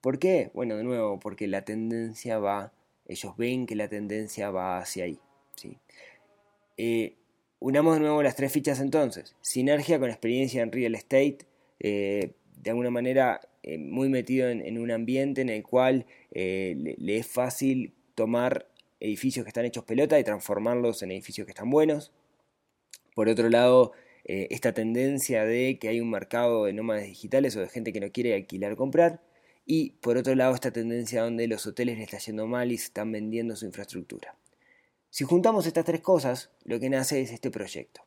¿Por 0.00 0.18
qué? 0.18 0.50
Bueno, 0.54 0.76
de 0.76 0.84
nuevo, 0.84 1.18
porque 1.20 1.46
la 1.48 1.64
tendencia 1.64 2.38
va, 2.38 2.72
ellos 3.06 3.36
ven 3.36 3.66
que 3.66 3.76
la 3.76 3.88
tendencia 3.88 4.50
va 4.50 4.78
hacia 4.78 5.04
ahí. 5.04 5.18
¿sí? 5.54 5.76
Eh, 6.76 7.17
Unamos 7.60 7.94
de 7.94 8.00
nuevo 8.00 8.22
las 8.22 8.36
tres 8.36 8.52
fichas 8.52 8.80
entonces. 8.80 9.34
Sinergia 9.40 9.98
con 9.98 10.10
experiencia 10.10 10.62
en 10.62 10.70
real 10.70 10.94
estate, 10.94 11.38
eh, 11.80 12.32
de 12.56 12.70
alguna 12.70 12.90
manera 12.90 13.40
eh, 13.64 13.78
muy 13.78 14.08
metido 14.08 14.48
en, 14.48 14.78
un 14.78 14.90
ambiente 14.92 15.40
en 15.40 15.48
el 15.48 15.64
cual 15.64 16.06
eh, 16.30 16.94
le, 16.98 17.16
es 17.16 17.26
fácil 17.26 17.94
tomar 18.14 18.68
edificios 19.00 19.44
que 19.44 19.48
están 19.48 19.64
hechos 19.64 19.84
pelota 19.84 20.18
y 20.20 20.24
transformarlos 20.24 21.02
en 21.02 21.10
edificios 21.10 21.46
que 21.46 21.50
están 21.50 21.70
buenos. 21.70 22.12
Por 23.14 23.28
otro 23.28 23.48
lado, 23.48 23.92
esta 24.24 24.74
tendencia 24.74 25.44
de 25.44 25.78
que 25.78 25.88
hay 25.88 26.00
un 26.00 26.10
mercado 26.10 26.66
de 26.66 26.74
nómadas 26.74 27.04
digitales 27.04 27.56
o 27.56 27.60
de 27.60 27.68
gente 27.68 27.92
que 27.92 28.00
no 28.00 28.12
quiere 28.12 28.34
alquilar 28.34 28.76
comprar. 28.76 29.22
Y 29.64 29.92
por 30.00 30.16
otro 30.16 30.34
lado, 30.34 30.54
esta 30.54 30.70
tendencia 30.70 31.22
donde 31.22 31.48
los 31.48 31.66
hoteles 31.66 31.96
le 31.96 32.04
está 32.04 32.18
yendo 32.18 32.46
mal 32.46 32.70
y 32.70 32.78
se 32.78 32.86
están 32.86 33.10
vendiendo 33.10 33.56
su 33.56 33.64
infraestructura. 33.66 34.36
Si 35.18 35.24
juntamos 35.24 35.66
estas 35.66 35.84
tres 35.84 36.00
cosas, 36.00 36.48
lo 36.62 36.78
que 36.78 36.88
nace 36.88 37.20
es 37.20 37.32
este 37.32 37.50
proyecto. 37.50 38.02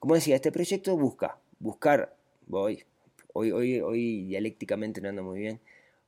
Como 0.00 0.16
decía, 0.16 0.34
este 0.34 0.50
proyecto 0.50 0.96
busca 0.96 1.38
buscar, 1.60 2.16
hoy, 2.50 2.82
hoy, 3.34 3.80
hoy 3.80 4.24
dialécticamente 4.24 5.00
no 5.00 5.08
ando 5.08 5.22
muy 5.22 5.38
bien, 5.38 5.60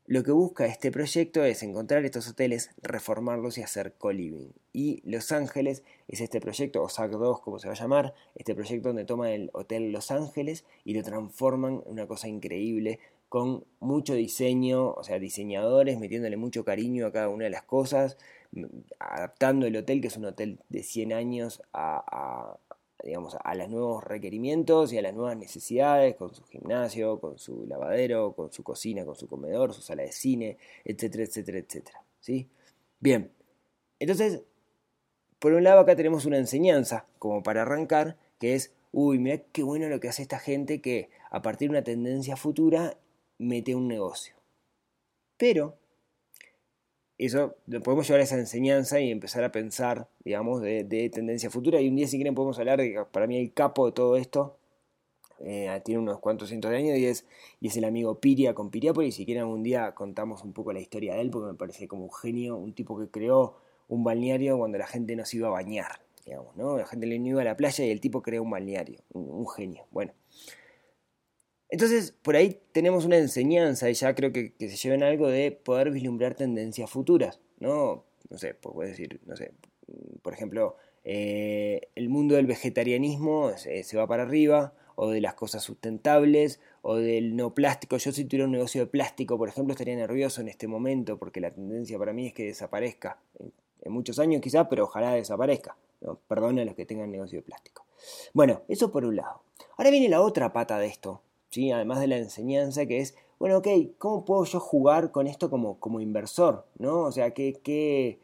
lo 0.09 0.25
que 0.25 0.33
busca 0.33 0.67
este 0.67 0.91
proyecto 0.91 1.45
es 1.45 1.63
encontrar 1.63 2.05
estos 2.05 2.29
hoteles, 2.29 2.73
reformarlos 2.83 3.57
y 3.57 3.63
hacer 3.63 3.95
co-living. 3.99 4.51
Y 4.73 5.01
Los 5.09 5.31
Ángeles 5.31 5.85
es 6.09 6.21
este 6.21 6.41
proyecto, 6.41 6.83
o 6.83 6.89
SAC2 6.89 7.41
como 7.41 7.61
se 7.61 7.69
va 7.69 7.75
a 7.75 7.77
llamar, 7.77 8.15
este 8.35 8.57
proyecto 8.57 8.89
donde 8.89 9.05
toman 9.05 9.29
el 9.29 9.51
Hotel 9.53 9.93
Los 9.93 10.11
Ángeles 10.11 10.65
y 10.85 10.95
lo 10.95 11.05
transforman 11.05 11.85
en 11.87 11.93
una 11.93 12.09
cosa 12.09 12.27
increíble, 12.27 12.99
con 13.29 13.65
mucho 13.79 14.15
diseño, 14.15 14.91
o 14.91 15.05
sea, 15.05 15.21
diseñadores 15.21 16.01
metiéndole 16.01 16.37
mucho 16.37 16.65
cariño 16.65 17.07
a 17.07 17.13
cada 17.13 17.29
una 17.29 17.45
de 17.45 17.51
las 17.51 17.63
cosas, 17.63 18.17
adaptando 18.99 19.67
el 19.67 19.77
hotel, 19.77 20.01
que 20.01 20.09
es 20.09 20.17
un 20.17 20.25
hotel 20.27 20.59
de 20.69 20.83
100 20.83 21.13
años, 21.13 21.63
a, 21.73 22.57
digamos, 23.03 23.37
a 23.43 23.55
los 23.55 23.69
nuevos 23.69 24.05
requerimientos 24.05 24.93
y 24.93 24.99
a 24.99 25.03
las 25.03 25.15
nuevas 25.15 25.37
necesidades, 25.37 26.17
con 26.17 26.35
su 26.35 26.45
gimnasio, 26.45 27.21
con 27.21 27.39
su 27.39 27.67
lavadero, 27.67 28.33
con 28.35 28.53
su 28.53 28.63
cocina, 28.63 29.05
con 29.05 29.15
su 29.15 29.29
comedor, 29.29 29.75
su 29.75 29.83
sala 29.83 30.03
de 30.03 30.13
cine, 30.13 30.59
etcétera, 30.85 31.25
etcétera, 31.25 31.59
etcétera. 31.59 32.03
¿sí? 32.21 32.49
Bien, 33.01 33.31
entonces, 34.01 34.43
por 35.39 35.53
un 35.53 35.65
lado 35.65 35.81
acá 35.81 35.95
tenemos 35.95 36.25
una 36.25 36.39
enseñanza, 36.39 37.07
como 37.19 37.43
para 37.43 37.63
arrancar, 37.63 38.17
que 38.39 38.55
es, 38.55 38.73
uy, 38.93 39.19
mira 39.19 39.39
qué 39.53 39.63
bueno 39.63 39.89
lo 39.89 40.01
que 40.01 40.09
hace 40.09 40.23
esta 40.23 40.39
gente 40.39 40.81
que 40.81 41.11
a 41.31 41.43
partir 41.43 41.69
de 41.69 41.77
una 41.77 41.85
tendencia 41.85 42.37
futura 42.37 42.97
mete 43.39 43.75
un 43.75 43.87
negocio. 43.89 44.35
Pero 45.37 45.79
eso 47.27 47.57
podemos 47.83 48.07
llevar 48.07 48.21
esa 48.21 48.39
enseñanza 48.39 49.01
y 49.01 49.11
empezar 49.11 49.43
a 49.45 49.51
pensar, 49.51 50.09
digamos, 50.25 50.63
de, 50.63 51.11
tendencia 51.13 51.51
futura. 51.51 51.81
Y 51.81 51.89
un 51.89 51.97
día, 51.97 52.07
si 52.07 52.17
quieren, 52.17 52.35
podemos 52.35 52.59
hablar 52.59 52.79
de 52.79 53.05
para 53.11 53.27
mí 53.27 53.37
el 53.39 53.53
capo 53.53 53.87
de 53.87 53.93
todo 53.93 54.17
esto 54.17 54.57
eh, 55.41 55.81
tiene 55.85 56.01
unos 56.01 56.21
cuantos 56.21 56.49
cientos 56.49 56.71
de 56.71 56.77
años 56.77 56.97
y 56.97 57.07
es, 57.07 57.25
y 57.61 57.69
es 57.69 57.77
el 57.77 57.85
amigo 57.85 58.21
Piria 58.21 58.55
con 58.55 58.71
Piriápolis. 58.71 59.17
Si 59.17 59.27
quieren, 59.27 59.45
un 59.45 59.63
día 59.63 59.95
contamos 59.95 60.45
un 60.45 60.53
poco 60.53 60.73
la 60.73 60.81
historia 60.81 61.15
de 61.15 61.23
él, 61.23 61.31
porque 61.31 61.53
me 61.53 61.59
parece 61.59 61.89
como 61.89 62.05
un 62.05 62.13
genio, 62.13 62.57
un 62.57 62.73
tipo 62.73 62.99
que 62.99 63.09
creó 63.09 63.57
un 63.89 64.05
balneario 64.05 64.57
cuando 64.59 64.79
la 64.79 64.87
gente 64.87 65.17
no 65.17 65.25
se 65.25 65.39
iba 65.39 65.49
a 65.49 65.53
bañar, 65.53 66.01
digamos, 66.25 66.57
¿no? 66.57 66.77
La 66.77 66.87
gente 66.87 67.07
le 67.07 67.17
iba 67.17 67.41
a 67.41 67.45
la 67.45 67.57
playa 67.57 67.85
y 67.85 67.91
el 67.91 68.01
tipo 68.01 68.23
creó 68.23 68.43
un 68.43 68.51
balneario, 68.51 69.01
un 69.13 69.49
genio. 69.49 69.87
Bueno. 69.91 70.13
Entonces, 71.71 72.13
por 72.23 72.37
ahí 72.37 72.61
tenemos 72.73 73.05
una 73.05 73.19
enseñanza 73.19 73.91
y 73.91 73.95
ya 73.95 74.15
creo 74.15 74.33
que, 74.33 74.55
se 74.59 74.77
lleven 74.77 75.03
algo 75.03 75.29
de 75.29 75.53
poder 75.53 75.91
vislumbrar 75.91 76.35
tendencias 76.35 76.91
futuras, 76.91 77.41
¿no? 77.61 78.05
No 78.31 78.39
sé, 78.39 78.55
pues 78.55 78.75
puedo 78.75 78.89
decir, 78.89 79.21
no 79.27 79.37
sé, 79.37 79.53
por 80.23 80.33
ejemplo, 80.33 80.77
eh, 81.05 81.89
el 81.95 82.09
mundo 82.09 82.35
del 82.35 82.47
vegetarianismo 82.47 83.53
se, 83.57 83.97
va 83.97 84.07
para 84.07 84.25
arriba, 84.25 84.75
o 84.95 85.11
de 85.11 85.21
las 85.21 85.35
cosas 85.35 85.63
sustentables, 85.63 86.61
o 86.83 86.97
del 86.97 87.37
no 87.37 87.55
plástico. 87.55 87.97
Yo 87.97 88.13
si 88.13 88.25
tuviera 88.25 88.47
un 88.47 88.53
negocio 88.53 88.83
de 88.83 88.87
plástico, 88.89 89.39
por 89.39 89.49
ejemplo, 89.49 89.73
estaría 89.73 89.97
nervioso 89.97 90.41
en 90.41 90.49
este 90.49 90.67
momento, 90.67 91.19
porque 91.19 91.41
la 91.41 91.51
tendencia 91.51 91.99
para 91.99 92.13
mí 92.13 92.27
es 92.27 92.35
que 92.35 92.45
desaparezca. 92.45 93.19
En, 93.39 93.93
muchos 93.93 94.19
años 94.19 94.43
quizás, 94.43 94.67
pero 94.69 94.85
ojalá 94.85 95.15
desaparezca. 95.15 95.77
¿no? 96.03 96.21
A 96.29 96.51
los 96.53 96.75
que 96.75 96.85
tengan 96.85 97.11
negocio 97.11 97.39
de 97.39 97.43
plástico. 97.43 97.87
Bueno, 98.35 98.63
eso 98.69 98.93
por 98.93 99.05
un 99.05 99.17
lado. 99.17 99.43
Ahora 99.77 99.91
viene 99.91 100.09
la 100.09 100.21
otra 100.21 100.53
pata 100.53 100.79
de 100.79 100.89
esto, 100.89 101.23
además 101.75 102.01
de 102.01 102.07
la 102.07 102.19
enseñanza 102.19 102.87
que 102.87 102.99
es, 102.99 103.15
bueno, 103.39 103.59
ok, 103.59 103.69
¿cómo 103.99 104.25
puedo 104.25 104.45
yo 104.45 104.61
jugar 104.61 105.11
con 105.13 105.27
esto 105.27 105.51
como, 105.51 105.79
como 105.79 106.01
inversor? 106.01 106.67
¿no? 106.79 107.03
O 107.03 107.13
sea, 107.13 107.33
¿qué, 107.33 107.61
qué, 107.63 108.19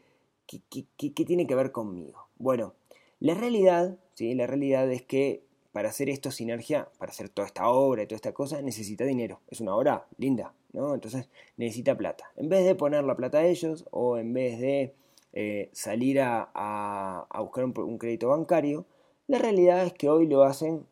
qué, 0.47 1.25
tiene 1.25 1.47
que 1.47 1.55
ver 1.55 1.71
conmigo? 1.71 2.27
Bueno, 2.37 2.73
la 3.19 3.33
realidad, 3.33 3.97
¿sí? 4.13 4.35
la 4.35 4.47
realidad 4.47 4.91
es 4.91 5.01
que 5.01 5.43
para 5.71 5.89
hacer 5.89 6.09
esto 6.09 6.31
sinergia, 6.31 6.87
para 6.97 7.11
hacer 7.11 7.27
toda 7.29 7.47
esta 7.47 7.67
obra 7.67 8.03
y 8.03 8.07
toda 8.07 8.15
esta 8.15 8.33
cosa, 8.33 8.61
necesita 8.61 9.03
dinero. 9.03 9.41
Es 9.49 9.59
una 9.59 9.75
obra 9.75 10.05
linda, 10.17 10.53
¿no? 10.71 10.93
Entonces 10.93 11.27
necesita 11.57 11.97
plata. 11.97 12.31
En 12.37 12.47
vez 12.47 12.63
de 12.63 12.75
poner 12.75 13.03
la 13.03 13.17
plata 13.17 13.39
a 13.39 13.45
ellos 13.45 13.85
o 13.91 14.17
en 14.17 14.33
vez 14.33 14.59
de 14.61 14.93
eh, 15.33 15.69
salir 15.73 16.21
a, 16.21 16.49
a, 16.53 17.41
buscar 17.41 17.65
un, 17.65 17.97
crédito 17.97 18.29
bancario, 18.29 18.85
la 19.27 19.37
realidad 19.37 19.85
es 19.85 19.91
que 19.91 20.07
hoy 20.07 20.27
lo 20.27 20.43
hacen 20.43 20.85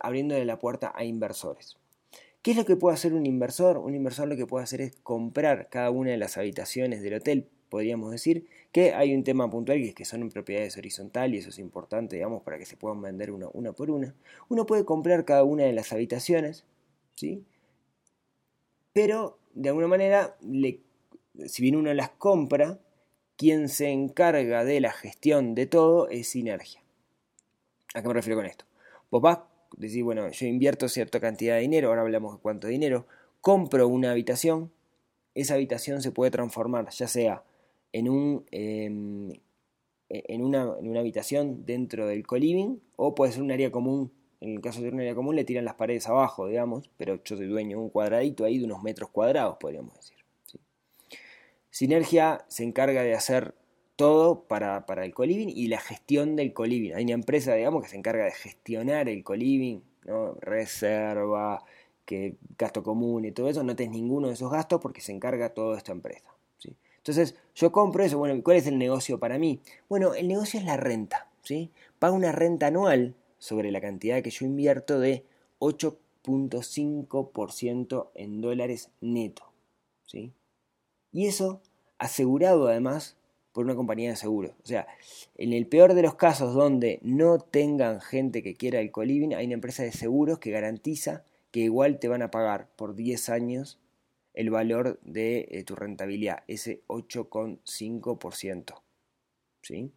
abriéndole 0.00 0.44
la 0.44 0.58
puerta 0.58 0.92
a 0.94 1.04
inversores. 1.04 1.78
¿Qué 2.42 2.50
es 2.50 2.56
lo 2.56 2.64
que 2.64 2.76
puede 2.76 2.94
hacer 2.94 3.14
un 3.14 3.24
inversor? 3.26 3.78
Un 3.78 3.94
inversor 3.94 4.26
lo 4.26 4.36
que 4.36 4.46
puede 4.46 4.64
hacer 4.64 4.80
es 4.80 4.96
comprar 5.02 5.68
cada 5.70 5.90
una 5.90 6.10
de 6.10 6.16
las 6.16 6.36
habitaciones 6.36 7.02
del 7.02 7.14
hotel, 7.14 7.48
podríamos 7.68 8.10
decir, 8.10 8.46
que 8.72 8.94
hay 8.94 9.14
un 9.14 9.22
tema 9.22 9.48
puntual 9.48 9.78
que 9.78 9.88
es 9.88 9.94
que 9.94 10.04
son 10.04 10.28
propiedades 10.28 10.76
horizontales 10.76 11.34
y 11.34 11.38
eso 11.38 11.50
es 11.50 11.58
importante, 11.58 12.16
digamos, 12.16 12.42
para 12.42 12.58
que 12.58 12.66
se 12.66 12.76
puedan 12.76 13.00
vender 13.00 13.30
una, 13.30 13.48
una 13.52 13.72
por 13.72 13.90
una. 13.90 14.14
Uno 14.48 14.66
puede 14.66 14.84
comprar 14.84 15.24
cada 15.24 15.44
una 15.44 15.64
de 15.64 15.72
las 15.72 15.92
habitaciones, 15.92 16.64
¿sí? 17.14 17.44
Pero, 18.92 19.38
de 19.54 19.68
alguna 19.68 19.86
manera, 19.86 20.36
si 21.46 21.62
bien 21.62 21.76
uno 21.76 21.94
las 21.94 22.10
compra, 22.10 22.80
quien 23.36 23.68
se 23.68 23.88
encarga 23.88 24.64
de 24.64 24.80
la 24.80 24.92
gestión 24.92 25.54
de 25.54 25.66
todo 25.66 26.08
es 26.08 26.28
Sinergia. 26.28 26.82
¿A 27.94 28.02
qué 28.02 28.08
me 28.08 28.14
refiero 28.14 28.38
con 28.38 28.46
esto? 28.46 28.64
Vos 29.10 29.22
vas, 29.22 29.38
decís, 29.76 30.02
bueno, 30.02 30.30
yo 30.30 30.46
invierto 30.46 30.88
cierta 30.88 31.20
cantidad 31.20 31.56
de 31.56 31.62
dinero, 31.62 31.88
ahora 31.88 32.02
hablamos 32.02 32.34
de 32.34 32.40
cuánto 32.40 32.68
dinero, 32.68 33.06
compro 33.40 33.88
una 33.88 34.10
habitación, 34.12 34.72
esa 35.34 35.54
habitación 35.54 36.02
se 36.02 36.12
puede 36.12 36.30
transformar 36.30 36.90
ya 36.90 37.08
sea 37.08 37.42
en, 37.92 38.08
un, 38.08 38.44
em, 38.50 39.32
en, 40.08 40.42
una, 40.42 40.74
en 40.78 40.88
una 40.88 41.00
habitación 41.00 41.64
dentro 41.64 42.06
del 42.06 42.26
co-living 42.26 42.78
o 42.96 43.14
puede 43.14 43.32
ser 43.32 43.42
un 43.42 43.50
área 43.50 43.70
común 43.72 44.12
en 44.42 44.54
el 44.54 44.60
caso 44.60 44.82
de 44.82 44.88
un 44.88 44.98
área 44.98 45.14
común 45.14 45.36
le 45.36 45.44
tiran 45.44 45.64
las 45.64 45.76
paredes 45.76 46.08
abajo, 46.08 46.48
digamos, 46.48 46.90
pero 46.96 47.22
yo 47.22 47.36
soy 47.36 47.46
dueño 47.46 47.78
de 47.78 47.84
un 47.84 47.90
cuadradito 47.90 48.44
ahí 48.44 48.58
de 48.58 48.64
unos 48.64 48.82
metros 48.82 49.08
cuadrados, 49.10 49.56
podríamos 49.58 49.94
decir. 49.94 50.16
Sinergia 51.70 52.44
se 52.48 52.64
encarga 52.64 53.04
de 53.04 53.14
hacer 53.14 53.54
todo 54.02 54.42
para, 54.48 54.84
el 55.04 55.14
coliving 55.14 55.48
y 55.48 55.68
la 55.68 55.78
gestión 55.78 56.34
del 56.34 56.52
coliving. 56.52 56.96
Hay 56.96 57.04
una 57.04 57.12
empresa, 57.12 57.54
digamos, 57.54 57.84
que 57.84 57.88
se 57.88 57.96
encarga 57.96 58.24
de 58.24 58.32
gestionar 58.32 59.08
el 59.08 59.22
coliving, 59.22 59.80
¿no? 60.06 60.34
reserva, 60.40 61.64
que 62.04 62.34
gasto 62.58 62.82
común 62.82 63.26
y 63.26 63.30
todo 63.30 63.48
eso. 63.48 63.62
No 63.62 63.76
tenés 63.76 63.92
ninguno 63.92 64.26
de 64.26 64.34
esos 64.34 64.50
gastos 64.50 64.80
porque 64.80 65.00
se 65.00 65.12
encarga 65.12 65.54
toda 65.54 65.78
esta 65.78 65.92
empresa. 65.92 66.34
¿sí? 66.58 66.74
Entonces, 66.96 67.36
yo 67.54 67.70
compro 67.70 68.02
eso. 68.02 68.18
Bueno, 68.18 68.42
¿cuál 68.42 68.56
es 68.56 68.66
el 68.66 68.76
negocio 68.76 69.20
para 69.20 69.38
mí? 69.38 69.60
Bueno, 69.88 70.14
el 70.14 70.26
negocio 70.26 70.58
es 70.58 70.66
la 70.66 70.76
renta. 70.76 71.28
¿sí? 71.44 71.70
Pago 72.00 72.16
una 72.16 72.32
renta 72.32 72.66
anual 72.66 73.14
sobre 73.38 73.70
la 73.70 73.80
cantidad 73.80 74.20
que 74.20 74.30
yo 74.30 74.44
invierto 74.44 74.98
de 74.98 75.24
8.5% 75.60 78.10
en 78.16 78.40
dólares 78.40 78.90
neto. 79.00 79.44
¿sí? 80.06 80.32
Y 81.12 81.28
eso 81.28 81.60
asegurado 81.98 82.66
además 82.66 83.16
por 83.52 83.64
una 83.64 83.74
compañía 83.74 84.10
de 84.10 84.16
seguros. 84.16 84.52
O 84.62 84.66
sea, 84.66 84.86
en 85.36 85.52
el 85.52 85.66
peor 85.66 85.94
de 85.94 86.02
los 86.02 86.14
casos 86.14 86.54
donde 86.54 86.98
no 87.02 87.38
tengan 87.38 88.00
gente 88.00 88.42
que 88.42 88.54
quiera 88.54 88.80
el 88.80 88.90
coliving, 88.90 89.34
hay 89.34 89.46
una 89.46 89.54
empresa 89.54 89.82
de 89.82 89.92
seguros 89.92 90.38
que 90.38 90.50
garantiza 90.50 91.24
que 91.50 91.60
igual 91.60 91.98
te 91.98 92.08
van 92.08 92.22
a 92.22 92.30
pagar 92.30 92.68
por 92.76 92.94
10 92.94 93.28
años 93.28 93.78
el 94.34 94.50
valor 94.50 94.98
de 95.02 95.48
eh, 95.50 95.62
tu 95.64 95.76
rentabilidad, 95.76 96.42
ese 96.48 96.82
8,5%. 96.86 98.80
¿sí? 99.60 99.92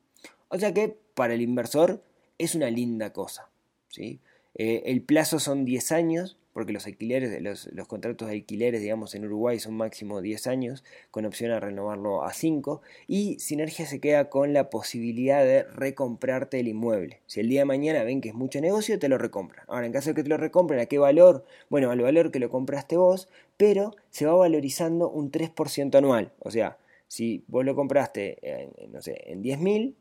O 0.50 0.60
sea 0.60 0.74
que 0.74 0.98
para 1.16 1.34
el 1.34 1.42
inversor 1.42 2.04
es 2.38 2.56
una 2.56 2.70
linda 2.70 3.14
cosa. 3.14 3.50
¿sí? 3.88 4.20
Eh, 4.56 4.84
el 4.86 5.02
plazo 5.02 5.40
son 5.40 5.64
10 5.66 5.92
años, 5.94 6.38
porque 6.56 6.72
los 6.72 6.86
alquileres, 6.86 7.42
los, 7.74 7.88
contratos 7.90 8.30
de 8.30 8.36
alquileres, 8.36 8.80
digamos, 8.80 9.14
en 9.14 9.26
Uruguay 9.26 9.60
son 9.60 9.76
máximo 9.76 10.22
10 10.22 10.48
años, 10.48 10.86
con 11.12 11.26
opción 11.26 11.52
a 11.52 11.60
renovarlo 11.60 12.24
a 12.24 12.32
5, 12.32 12.82
y 13.08 13.38
Sinergia 13.40 13.86
se 13.86 14.00
queda 14.00 14.30
con 14.30 14.54
la 14.54 14.70
posibilidad 14.70 15.44
de 15.44 15.64
recomprarte 15.64 16.62
el 16.62 16.70
inmueble. 16.70 17.20
Si 17.28 17.42
el 17.42 17.50
día 17.50 17.60
de 17.60 17.66
mañana 17.66 18.06
ven 18.06 18.22
que 18.22 18.30
es 18.30 18.36
mucho 18.36 18.62
negocio, 18.62 18.98
te 18.98 19.10
lo 19.10 19.18
recompran. 19.18 19.66
Ahora, 19.68 19.86
en 19.86 19.92
caso 19.92 20.12
de 20.12 20.16
que 20.16 20.24
te 20.24 20.30
lo 20.30 20.38
recompren, 20.38 20.80
¿a 20.80 20.86
qué 20.86 20.98
valor? 20.98 21.44
Bueno, 21.70 21.92
al 21.92 22.00
valor 22.00 22.32
que 22.32 22.40
lo 22.40 22.50
compraste 22.50 22.96
vos, 22.96 23.28
pero 23.58 23.94
se 24.10 24.26
va 24.26 24.34
valorizando 24.34 25.10
un 25.10 25.34
3% 25.34 25.94
anual. 25.98 26.32
O 26.40 26.52
sea, 26.52 26.78
si 27.10 27.44
vos 27.48 27.66
lo 27.66 27.76
compraste, 27.76 28.38
en, 28.42 28.94
no 28.94 29.02
sé, 29.02 29.22
en 29.26 29.44
10.000, 29.44 29.94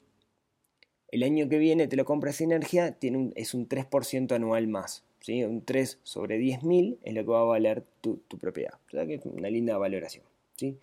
el 1.09 1.23
año 1.25 1.49
que 1.49 1.59
viene 1.59 1.89
te 1.89 1.97
lo 1.97 2.05
compras 2.05 2.37
Sinergia, 2.37 2.93
tiene 2.93 3.19
un, 3.19 3.33
es 3.35 3.55
un 3.55 3.69
3% 3.69 4.37
anual 4.37 4.69
más. 4.69 5.03
¿Sí? 5.25 5.43
Un 5.43 5.65
3 5.65 6.01
sobre 6.03 6.39
10.000 6.39 6.99
es 7.03 7.15
lo 7.15 7.25
que 7.25 7.31
va 7.31 7.41
a 7.41 7.45
valer 7.45 7.83
tu, 8.03 8.21
propiedad. 8.39 8.75
O 8.89 8.91
sea 8.91 9.07
que 9.07 9.15
es 9.15 9.25
una 9.25 9.49
linda 9.49 9.79
valoración. 9.79 10.25
¿sí? 10.55 10.79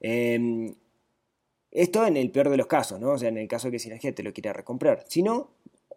Em, 0.00 0.74
esto 1.70 2.06
en 2.06 2.18
el 2.18 2.30
peor 2.30 2.50
de 2.50 2.58
los 2.58 2.66
casos, 2.66 3.00
¿no? 3.00 3.12
O 3.12 3.18
sea, 3.18 3.30
en 3.30 3.38
el 3.38 3.48
caso 3.48 3.70
que 3.70 3.78
Sinergia 3.78 4.14
te 4.14 4.22
lo 4.22 4.34
quiera 4.34 4.52
recomprar. 4.52 5.04
Si 5.08 5.22
no, 5.22 5.50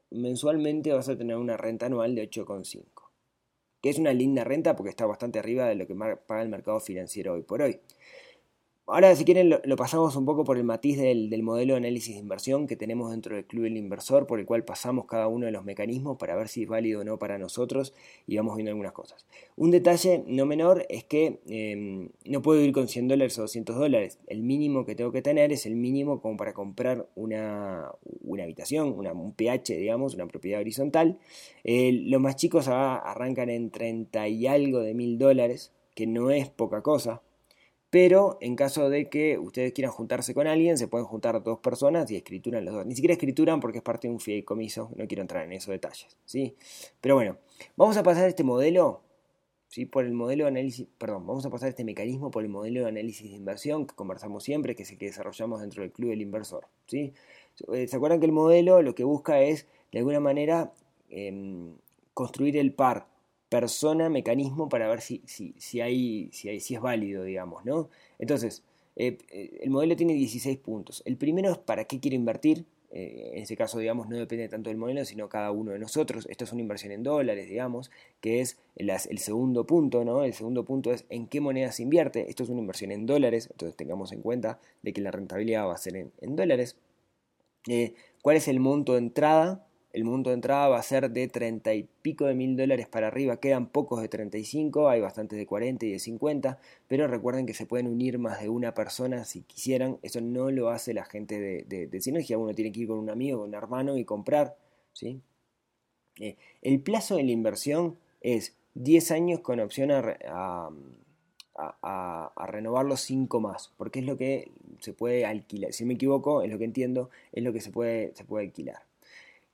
mensualmente 0.10 0.94
vas 0.94 1.10
a 1.10 1.18
tener 1.18 1.36
una 1.36 1.58
renta 1.58 1.88
anual 1.88 2.16
de 2.16 2.30
8,5. 2.30 2.86
Que 3.82 3.90
es 3.90 4.00
una 4.00 4.14
linda 4.14 4.46
renta 4.46 4.78
porque 4.78 4.90
está 4.90 5.06
bastante 5.06 5.40
arriba 5.40 5.68
de 5.68 5.76
lo 5.76 5.86
que 5.86 5.96
paga 5.96 6.42
el 6.44 6.50
mercado 6.50 6.80
financiero 6.80 7.34
hoy 7.34 7.42
por 7.42 7.62
hoy. 7.62 7.82
Ahora, 8.88 9.16
si 9.16 9.24
quieren, 9.24 9.50
lo, 9.50 9.76
pasamos 9.78 10.16
un 10.16 10.26
poco 10.26 10.44
por 10.44 10.58
el 10.58 10.64
matiz 10.64 10.98
del, 10.98 11.44
modelo 11.44 11.76
de 11.76 11.78
análisis 11.78 12.16
de 12.16 12.20
inversión 12.20 12.68
que 12.68 12.76
tenemos 12.76 13.12
dentro 13.12 13.36
del 13.36 13.46
Club 13.46 13.64
del 13.64 13.78
Inversor, 13.78 14.28
por 14.28 14.40
el 14.40 14.46
cual 14.46 14.66
pasamos 14.66 15.06
cada 15.06 15.28
uno 15.28 15.46
de 15.46 15.52
los 15.52 15.64
mecanismos 15.64 16.18
para 16.18 16.36
ver 16.36 16.50
si 16.50 16.64
es 16.64 16.68
válido 16.68 17.02
o 17.02 17.04
no 17.04 17.18
para 17.18 17.38
nosotros 17.38 17.94
y 18.28 18.36
vamos 18.36 18.56
viendo 18.56 18.72
algunas 18.72 18.92
cosas. 18.92 19.26
Un 19.56 19.72
detalle 19.72 20.24
no 20.28 20.46
menor 20.46 20.86
es 20.90 21.06
que 21.06 21.40
em, 21.48 22.10
no 22.26 22.42
puedo 22.42 22.60
ir 22.60 22.74
con 22.74 22.88
100 22.88 23.08
dólares 23.08 23.38
o 23.38 23.44
200 23.44 23.78
dólares. 23.78 24.20
El 24.28 24.42
mínimo 24.42 24.84
que 24.84 24.96
tengo 24.96 25.12
que 25.12 25.22
tener 25.22 25.54
es 25.54 25.66
el 25.66 25.76
mínimo 25.76 26.20
como 26.20 26.36
para 26.36 26.54
comprar 26.54 27.08
una, 27.16 27.92
habitación, 28.42 28.90
un 28.90 29.34
PH, 29.34 29.78
digamos, 29.78 30.16
una 30.16 30.28
propiedad 30.28 30.60
horizontal. 30.60 31.18
los 31.64 32.22
más 32.22 32.36
chicos 32.36 32.68
arrancan 32.68 33.50
en 33.52 33.70
30 33.70 34.28
y 34.28 34.48
algo 34.48 34.80
de 34.80 34.96
mil 34.96 35.18
dólares, 35.18 35.72
que 35.96 36.08
no 36.08 36.32
es 36.32 36.50
poca 36.50 36.82
cosa 36.82 37.22
pero 37.92 38.38
en 38.40 38.56
caso 38.56 38.90
de 38.90 39.10
que 39.10 39.38
ustedes 39.38 39.74
quieran 39.74 39.92
juntarse 39.92 40.34
con 40.34 40.48
alguien, 40.48 40.78
se 40.78 40.88
pueden 40.88 41.06
juntar 41.06 41.44
dos 41.44 41.60
personas 41.60 42.10
y 42.10 42.16
escrituran 42.16 42.64
los 42.64 42.74
dos. 42.74 42.86
Ni 42.86 42.96
siquiera 42.96 43.14
escrituran 43.14 43.60
porque 43.60 43.80
es 43.80 43.84
parte 43.84 44.08
de 44.08 44.14
un 44.14 44.22
fideicomiso, 44.22 44.92
no 44.96 45.06
quiero 45.08 45.22
entrar 45.22 45.44
en 45.46 45.52
esos 45.52 45.72
detalles, 45.72 46.18
¿sí? 46.26 46.56
Pero 47.02 47.16
bueno, 47.16 47.38
vamos 47.76 47.98
a 47.98 48.04
pasar 48.04 48.30
este 48.30 48.46
modelo, 48.46 49.02
¿sí? 49.68 49.86
Por 49.86 50.06
el 50.06 50.14
modelo 50.14 50.46
de 50.46 50.52
análisis, 50.52 50.88
perdón, 50.98 51.28
vamos 51.28 51.46
a 51.46 51.50
pasar 51.50 51.68
este 51.68 51.84
mecanismo 51.84 52.32
por 52.32 52.44
el 52.44 52.50
modelo 52.50 52.80
de 52.80 52.88
análisis 52.88 53.30
de 53.30 53.36
inversión 53.36 53.86
que 53.86 53.94
conversamos 53.94 54.42
siempre, 54.46 54.74
que 54.74 54.84
es 54.84 54.92
el 54.92 54.98
que 54.98 55.08
desarrollamos 55.08 55.60
dentro 55.60 55.84
del 55.84 55.92
Club 55.92 56.12
del 56.12 56.22
Inversor, 56.22 56.68
¿sí? 56.88 57.14
Eh, 57.74 57.90
¿Se 57.90 57.96
acuerdan 57.98 58.22
que 58.22 58.26
el 58.26 58.32
modelo 58.32 58.82
lo 58.82 58.96
que 58.96 59.04
busca 59.04 59.42
es, 59.42 59.68
de 59.92 60.00
alguna 60.00 60.22
manera, 60.22 60.72
em, 61.10 61.76
construir 62.14 62.56
el 62.56 62.74
par 62.74 63.11
persona, 63.52 64.10
mecanismo 64.10 64.70
para 64.70 64.88
ver 64.88 65.02
si, 65.02 65.22
si, 65.26 65.54
si, 65.58 65.82
hay, 65.82 66.30
si, 66.32 66.48
hay, 66.48 66.62
si 66.62 66.74
es 66.76 66.80
válido, 66.80 67.26
digamos, 67.26 67.66
¿no? 67.66 67.90
Entonces, 68.18 68.64
eh, 68.96 69.18
eh, 69.30 69.60
el 69.62 69.70
modelo 69.70 69.94
tiene 69.98 70.14
16 70.14 70.58
puntos. 70.60 71.04
El 71.06 71.18
primero 71.18 71.52
es 71.52 71.58
para 71.58 71.84
qué 71.84 72.00
quiere 72.00 72.16
invertir. 72.16 72.66
Eh, 72.92 73.32
en 73.34 73.44
ese 73.44 73.58
caso, 73.58 73.78
digamos, 73.80 74.08
no 74.08 74.16
depende 74.16 74.48
tanto 74.48 74.70
del 74.70 74.78
modelo, 74.78 75.04
sino 75.04 75.28
cada 75.28 75.52
uno 75.52 75.72
de 75.72 75.80
nosotros. 75.80 76.28
Esto 76.30 76.46
es 76.46 76.54
una 76.54 76.62
inversión 76.62 76.94
en 76.94 77.04
dólares, 77.04 77.50
digamos, 77.50 77.92
que 78.22 78.40
es 78.40 78.58
el, 78.78 78.90
segundo 79.20 79.68
punto, 79.68 80.06
¿no? 80.06 80.24
El 80.24 80.34
segundo 80.34 80.64
punto 80.64 80.94
es 80.94 81.04
en 81.10 81.28
qué 81.28 81.42
moneda 81.42 81.74
se 81.74 81.84
invierte. 81.84 82.30
Esto 82.30 82.44
es 82.44 82.50
una 82.50 82.62
inversión 82.62 82.94
en 82.94 83.06
dólares, 83.06 83.50
entonces 83.52 83.76
tengamos 83.76 84.14
en 84.14 84.22
cuenta 84.22 84.62
de 84.82 84.94
que 84.94 85.02
la 85.02 85.12
rentabilidad 85.12 85.68
va 85.68 85.74
a 85.74 85.78
ser 85.78 85.98
en 85.98 86.36
dólares. 86.38 86.78
¿Cuál 88.22 88.38
es 88.38 88.48
el 88.48 88.62
monto 88.62 88.94
de 88.94 89.00
entrada? 89.00 89.68
El 89.94 90.04
monto 90.04 90.30
de 90.30 90.36
entrada 90.36 90.68
va 90.70 90.80
a 90.80 90.84
ser 90.84 91.12
de 91.12 91.28
30 91.28 91.74
y 91.74 91.88
pico 92.02 92.26
de 92.26 92.34
mil 92.34 92.56
dólares 92.56 92.88
para 92.88 93.08
arriba, 93.08 93.38
quedan 93.38 93.68
pocos 93.68 94.02
de 94.02 94.08
35, 94.08 94.90
hay 94.90 95.02
bastantes 95.02 95.38
de 95.38 95.46
40 95.46 95.86
y 95.86 95.92
de 95.92 96.00
50, 96.00 96.60
pero 96.88 97.08
recuerden 97.08 97.46
que 97.46 97.54
se 97.54 97.66
pueden 97.66 97.88
unir 97.88 98.20
más 98.20 98.42
de 98.42 98.50
una 98.50 98.74
persona 98.74 99.26
si 99.26 99.42
quisieran, 99.42 99.98
eso 100.02 100.22
no 100.22 100.52
lo 100.52 100.70
hace 100.70 100.94
la 100.94 101.06
gente 101.06 101.40
de, 101.40 101.88
de, 101.88 102.02
Sinergia, 102.02 102.38
uno 102.38 102.54
tiene 102.54 102.72
que 102.72 102.82
ir 102.82 102.88
con 102.88 103.00
un 103.00 103.10
amigo, 103.10 103.40
con 103.40 103.50
un 103.50 103.56
hermano 103.56 103.98
y 103.98 104.06
comprar, 104.06 104.56
¿sí? 104.94 105.22
Eh, 106.20 106.38
el 106.62 106.82
plazo 106.82 107.16
de 107.16 107.24
la 107.24 107.32
inversión 107.32 107.98
es 108.22 108.56
10 108.76 109.12
años 109.12 109.40
con 109.42 109.60
opción 109.60 109.92
a, 109.92 110.70
renovar 112.48 112.86
los 112.86 113.02
5 113.02 113.40
más, 113.40 113.72
porque 113.78 114.00
es 114.00 114.06
lo 114.06 114.18
que 114.18 114.52
se 114.80 114.94
puede 114.94 115.26
alquilar, 115.26 115.74
si 115.74 115.86
me 115.86 115.94
equivoco, 115.94 116.42
es 116.42 116.52
lo 116.52 116.58
que 116.58 116.66
entiendo, 116.66 117.10
es 117.32 117.44
lo 117.44 117.54
que 117.54 117.62
se 117.62 117.72
puede, 117.72 118.14
se 118.16 118.24
puede 118.24 118.46
alquilar. 118.46 118.91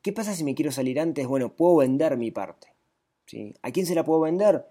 ¿Qué 0.08 0.14
pasa 0.14 0.34
si 0.34 0.46
me 0.46 0.56
quiero 0.56 0.72
salir 0.72 1.02
antes? 1.02 1.28
Bueno, 1.28 1.54
puedo 1.54 1.76
vender 1.76 2.16
mi 2.16 2.32
parte. 2.32 2.70
¿A 3.62 3.72
quién 3.72 3.86
se 3.86 3.94
la 3.94 4.06
puedo 4.06 4.22
vender? 4.22 4.66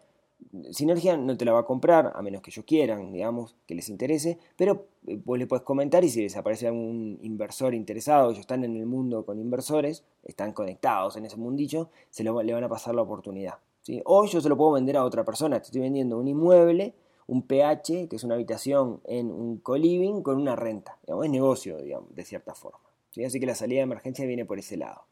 Sinergia 0.71 1.19
no 1.19 1.37
te 1.37 1.45
la 1.45 1.53
va 1.53 1.61
a 1.61 1.67
comprar, 1.67 2.11
a 2.15 2.23
menos 2.23 2.41
que 2.41 2.49
ellos 2.49 2.65
quieran, 2.67 3.13
digamos, 3.13 3.55
que 3.67 3.75
les 3.75 3.91
interese, 3.91 4.39
pero 4.57 4.87
eh, 5.07 5.21
vos 5.23 5.39
le 5.39 5.47
puedes 5.47 5.63
comentar 5.63 6.03
y 6.05 6.09
si 6.09 6.23
les 6.23 6.39
aparece 6.39 6.69
algún 6.69 7.19
inversor 7.21 7.75
interesado, 7.75 8.31
ellos 8.31 8.41
están 8.41 8.65
en 8.65 8.77
el 8.77 8.87
mundo 8.87 9.27
con 9.27 9.39
inversores, 9.39 10.05
están 10.23 10.55
conectados 10.55 11.19
en 11.19 11.27
ese 11.27 11.37
mundillo, 11.37 11.91
se 12.09 12.25
le 12.25 12.31
van 12.31 12.65
a 12.65 12.69
pasar 12.71 12.95
la 12.95 13.03
oportunidad. 13.03 13.59
¿sí? 13.83 14.01
O 14.07 14.25
yo 14.25 14.41
se 14.41 14.49
lo 14.49 14.57
puedo 14.57 14.73
vender 14.73 14.97
a 14.97 15.05
otra 15.05 15.23
persona, 15.23 15.61
te 15.61 15.67
estoy 15.67 15.83
vendiendo 15.83 16.17
un 16.17 16.29
inmueble, 16.29 16.95
un 17.27 17.43
PH, 17.43 18.09
que 18.09 18.17
es 18.17 18.25
una 18.25 18.37
habitación 18.37 19.03
en 19.05 19.31
un 19.31 19.59
co-living 19.59 20.23
con 20.23 20.39
una 20.39 20.57
renta, 20.57 20.97
digamos, 21.03 21.27
es 21.27 21.31
negocio, 21.31 21.77
digamos, 21.77 22.15
de 22.15 22.25
cierta 22.25 22.55
forma. 22.55 22.81
¿sí? 23.11 23.23
Así 23.23 23.39
que 23.39 23.45
la 23.45 23.55
salida 23.55 23.81
de 23.81 23.83
emergencia 23.83 24.25
viene 24.25 24.47
por 24.47 24.59
ese 24.59 24.79
lado. 24.79 25.03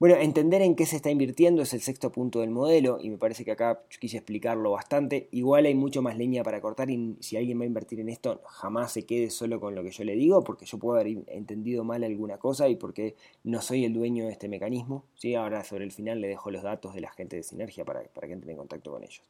Bueno, 0.00 0.16
entender 0.16 0.60
en 0.60 0.74
qué 0.74 0.86
se 0.86 0.96
está 0.96 1.10
invirtiendo 1.10 1.62
es 1.62 1.72
el 1.72 1.80
sexto 1.80 2.10
punto 2.10 2.40
del 2.40 2.50
modelo 2.50 2.98
y 3.00 3.10
me 3.10 3.16
parece 3.16 3.44
que 3.44 3.52
acá 3.52 3.84
quise 4.00 4.16
explicarlo 4.16 4.72
bastante. 4.72 5.28
Igual 5.30 5.66
hay 5.66 5.74
mucho 5.76 6.02
más 6.02 6.18
leña 6.18 6.42
para 6.42 6.60
cortar 6.60 6.90
y 6.90 7.16
si 7.20 7.36
alguien 7.36 7.60
va 7.60 7.62
a 7.62 7.68
invertir 7.68 8.00
en 8.00 8.08
esto, 8.08 8.40
jamás 8.44 8.90
se 8.90 9.06
quede 9.06 9.30
solo 9.30 9.60
con 9.60 9.76
lo 9.76 9.84
que 9.84 9.92
yo 9.92 10.02
le 10.02 10.16
digo 10.16 10.42
porque 10.42 10.66
yo 10.66 10.78
puedo 10.78 10.98
haber 10.98 11.24
entendido 11.28 11.84
mal 11.84 12.02
alguna 12.02 12.38
cosa 12.38 12.68
y 12.68 12.74
porque 12.74 13.14
no 13.44 13.62
soy 13.62 13.84
el 13.84 13.92
dueño 13.92 14.26
de 14.26 14.32
este 14.32 14.48
mecanismo. 14.48 15.04
¿sí? 15.14 15.36
Ahora 15.36 15.62
sobre 15.62 15.84
el 15.84 15.92
final 15.92 16.20
le 16.20 16.26
dejo 16.26 16.50
los 16.50 16.64
datos 16.64 16.92
de 16.92 17.00
la 17.00 17.12
gente 17.12 17.36
de 17.36 17.44
Sinergia 17.44 17.84
para, 17.84 18.02
para 18.02 18.26
que 18.26 18.32
entren 18.32 18.50
en 18.50 18.56
contacto 18.56 18.90
con 18.90 19.04
ellos. 19.04 19.22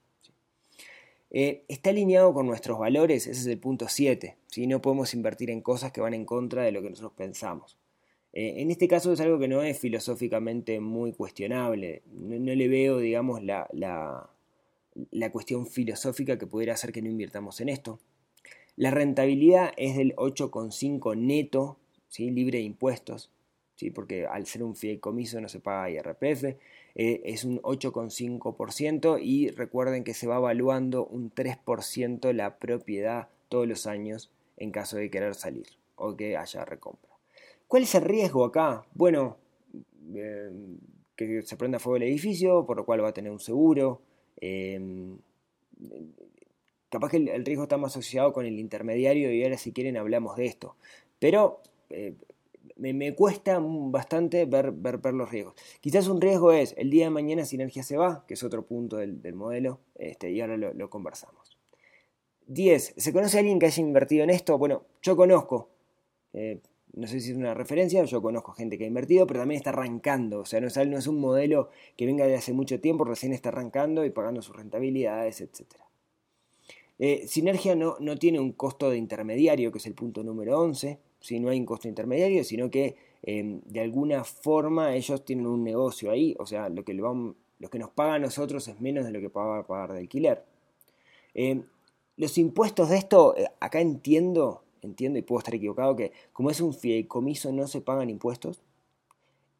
Eh, 1.30 1.64
está 1.68 1.90
alineado 1.90 2.32
con 2.32 2.46
nuestros 2.46 2.78
valores, 2.78 3.26
ese 3.26 3.40
es 3.40 3.46
el 3.46 3.58
punto 3.58 3.86
7. 3.88 4.36
¿sí? 4.46 4.66
No 4.66 4.80
podemos 4.80 5.12
invertir 5.12 5.50
en 5.50 5.60
cosas 5.60 5.92
que 5.92 6.00
van 6.00 6.14
en 6.14 6.24
contra 6.24 6.62
de 6.62 6.72
lo 6.72 6.80
que 6.80 6.88
nosotros 6.88 7.12
pensamos. 7.14 7.76
Eh, 8.34 8.60
en 8.62 8.72
este 8.72 8.88
caso 8.88 9.12
es 9.12 9.20
algo 9.20 9.38
que 9.38 9.46
no 9.46 9.62
es 9.62 9.78
filosóficamente 9.78 10.80
muy 10.80 11.12
cuestionable. 11.12 12.02
No, 12.12 12.52
le 12.54 12.68
veo, 12.68 12.98
digamos, 12.98 13.44
la, 13.44 13.68
la, 13.72 15.30
cuestión 15.30 15.68
filosófica 15.68 16.36
que 16.36 16.48
pudiera 16.48 16.74
hacer 16.74 16.92
que 16.92 17.00
no 17.00 17.08
invirtamos 17.08 17.60
en 17.60 17.68
esto. 17.68 18.00
La 18.76 18.90
rentabilidad 18.90 19.72
es 19.76 19.96
del 19.96 20.16
8,5 20.16 21.16
neto, 21.16 21.78
¿sí? 22.08 22.28
libre 22.30 22.58
de 22.58 22.64
impuestos, 22.64 23.30
¿sí? 23.76 23.90
porque 23.90 24.26
al 24.26 24.46
ser 24.46 24.64
un 24.64 24.74
fideicomiso 24.74 25.40
no 25.40 25.48
se 25.48 25.60
paga 25.60 25.90
IRPF. 25.90 26.56
Eh, 26.96 27.22
es 27.24 27.44
un 27.44 27.60
8,5% 27.62 29.20
y 29.22 29.50
recuerden 29.50 30.02
que 30.02 30.14
se 30.14 30.26
va 30.26 30.38
evaluando 30.38 31.06
un 31.06 31.32
3% 31.32 32.32
la 32.32 32.58
propiedad 32.58 33.28
todos 33.48 33.68
los 33.68 33.86
años 33.86 34.32
en 34.56 34.72
caso 34.72 34.96
de 34.96 35.08
querer 35.08 35.36
salir 35.36 35.66
o 35.94 36.16
que 36.16 36.36
haya 36.36 36.64
recompra. 36.64 37.13
¿Cuál 37.74 37.82
es 37.82 37.94
el 37.96 38.02
riesgo 38.02 38.44
acá? 38.44 38.86
Bueno, 38.94 39.36
eh, 40.14 40.48
que 41.16 41.42
se 41.42 41.56
prenda 41.56 41.80
fuego 41.80 41.96
el 41.96 42.04
edificio, 42.04 42.64
por 42.66 42.76
lo 42.76 42.84
cual 42.84 43.02
va 43.02 43.08
a 43.08 43.12
tener 43.12 43.32
un 43.32 43.40
seguro. 43.40 44.00
Eh, 44.40 44.80
capaz 46.88 47.10
que 47.10 47.16
el, 47.16 47.44
riesgo 47.44 47.64
está 47.64 47.76
más 47.76 47.90
asociado 47.90 48.32
con 48.32 48.46
el 48.46 48.60
intermediario 48.60 49.32
y 49.32 49.42
ahora 49.42 49.58
si 49.58 49.72
quieren 49.72 49.96
hablamos 49.96 50.36
de 50.36 50.46
esto. 50.46 50.76
Pero 51.18 51.62
eh, 51.90 52.14
me, 52.76 53.12
cuesta 53.16 53.58
bastante 53.60 54.44
ver, 54.44 54.70
ver, 54.70 55.12
los 55.12 55.32
riesgos. 55.32 55.54
Quizás 55.80 56.06
un 56.06 56.20
riesgo 56.20 56.52
es 56.52 56.76
el 56.78 56.90
día 56.90 57.06
de 57.06 57.10
mañana 57.10 57.44
Sinergia 57.44 57.82
se 57.82 57.96
va, 57.96 58.24
que 58.28 58.34
es 58.34 58.44
otro 58.44 58.64
punto 58.64 58.98
del, 58.98 59.34
modelo, 59.34 59.80
este, 59.96 60.30
y 60.30 60.40
ahora 60.40 60.56
lo, 60.56 60.90
conversamos. 60.90 61.58
10. 62.46 62.94
¿Se 62.98 63.12
conoce 63.12 63.38
a 63.38 63.40
alguien 63.40 63.58
que 63.58 63.66
haya 63.66 63.82
invertido 63.82 64.22
en 64.22 64.30
esto? 64.30 64.58
Bueno, 64.58 64.84
yo 65.02 65.16
conozco 65.16 65.70
no 66.96 67.06
sé 67.06 67.20
si 67.20 67.32
es 67.32 67.36
una 67.36 67.54
referencia, 67.54 68.04
yo 68.04 68.22
conozco 68.22 68.52
gente 68.52 68.78
que 68.78 68.84
ha 68.84 68.86
invertido, 68.86 69.26
pero 69.26 69.40
también 69.40 69.58
está 69.58 69.70
arrancando, 69.70 70.40
o 70.40 70.44
sea, 70.44 70.60
no 70.60 70.68
es, 70.68 70.76
es 70.76 71.06
un 71.06 71.20
modelo 71.20 71.70
que 71.96 72.06
venga 72.06 72.26
de 72.26 72.36
hace 72.36 72.52
mucho 72.52 72.80
tiempo, 72.80 73.04
recién 73.04 73.32
está 73.32 73.48
arrancando 73.48 74.04
y 74.04 74.10
pagando 74.10 74.42
sus 74.42 74.56
rentabilidades, 74.56 75.40
etc. 75.40 75.66
Eh, 76.98 77.26
Sinergia 77.26 77.74
no, 77.74 77.96
no, 77.98 78.16
tiene 78.16 78.38
un 78.38 78.52
costo 78.52 78.90
de 78.90 78.98
intermediario, 78.98 79.72
que 79.72 79.78
es 79.78 79.86
el 79.86 79.94
punto 79.94 80.22
número 80.22 80.60
11, 80.60 80.98
si 81.20 81.40
no 81.40 81.48
hay 81.48 81.58
un 81.58 81.66
costo 81.66 81.88
intermediario, 81.88 82.44
sino 82.44 82.70
que 82.70 82.96
em, 83.22 83.60
de 83.64 83.80
alguna 83.80 84.22
forma 84.24 84.94
ellos 84.94 85.24
tienen 85.24 85.46
un 85.46 85.64
negocio 85.64 86.10
ahí, 86.10 86.36
o 86.38 86.46
sea, 86.46 86.68
lo 86.68 86.84
que, 86.84 86.94
lo 86.94 87.70
que 87.70 87.78
nos 87.78 87.90
paga 87.90 88.14
a 88.14 88.18
nosotros 88.18 88.68
es 88.68 88.80
menos 88.80 89.04
de 89.04 89.10
lo 89.10 89.20
que 89.20 89.30
paga 89.30 89.66
pagar 89.66 89.92
de 89.92 90.00
alquiler. 90.00 90.44
Em, 91.34 91.64
los 92.16 92.38
impuestos 92.38 92.90
de 92.90 92.98
esto, 92.98 93.36
eh, 93.36 93.46
acá 93.58 93.80
entiendo 93.80 94.63
entiendo 94.84 95.18
y 95.18 95.22
puedo 95.22 95.38
estar 95.38 95.54
equivocado, 95.54 95.96
que 95.96 96.12
como 96.32 96.50
es 96.50 96.60
un 96.60 96.74
fideicomiso 96.74 97.52
no 97.52 97.66
se 97.66 97.80
pagan 97.80 98.10
impuestos. 98.10 98.62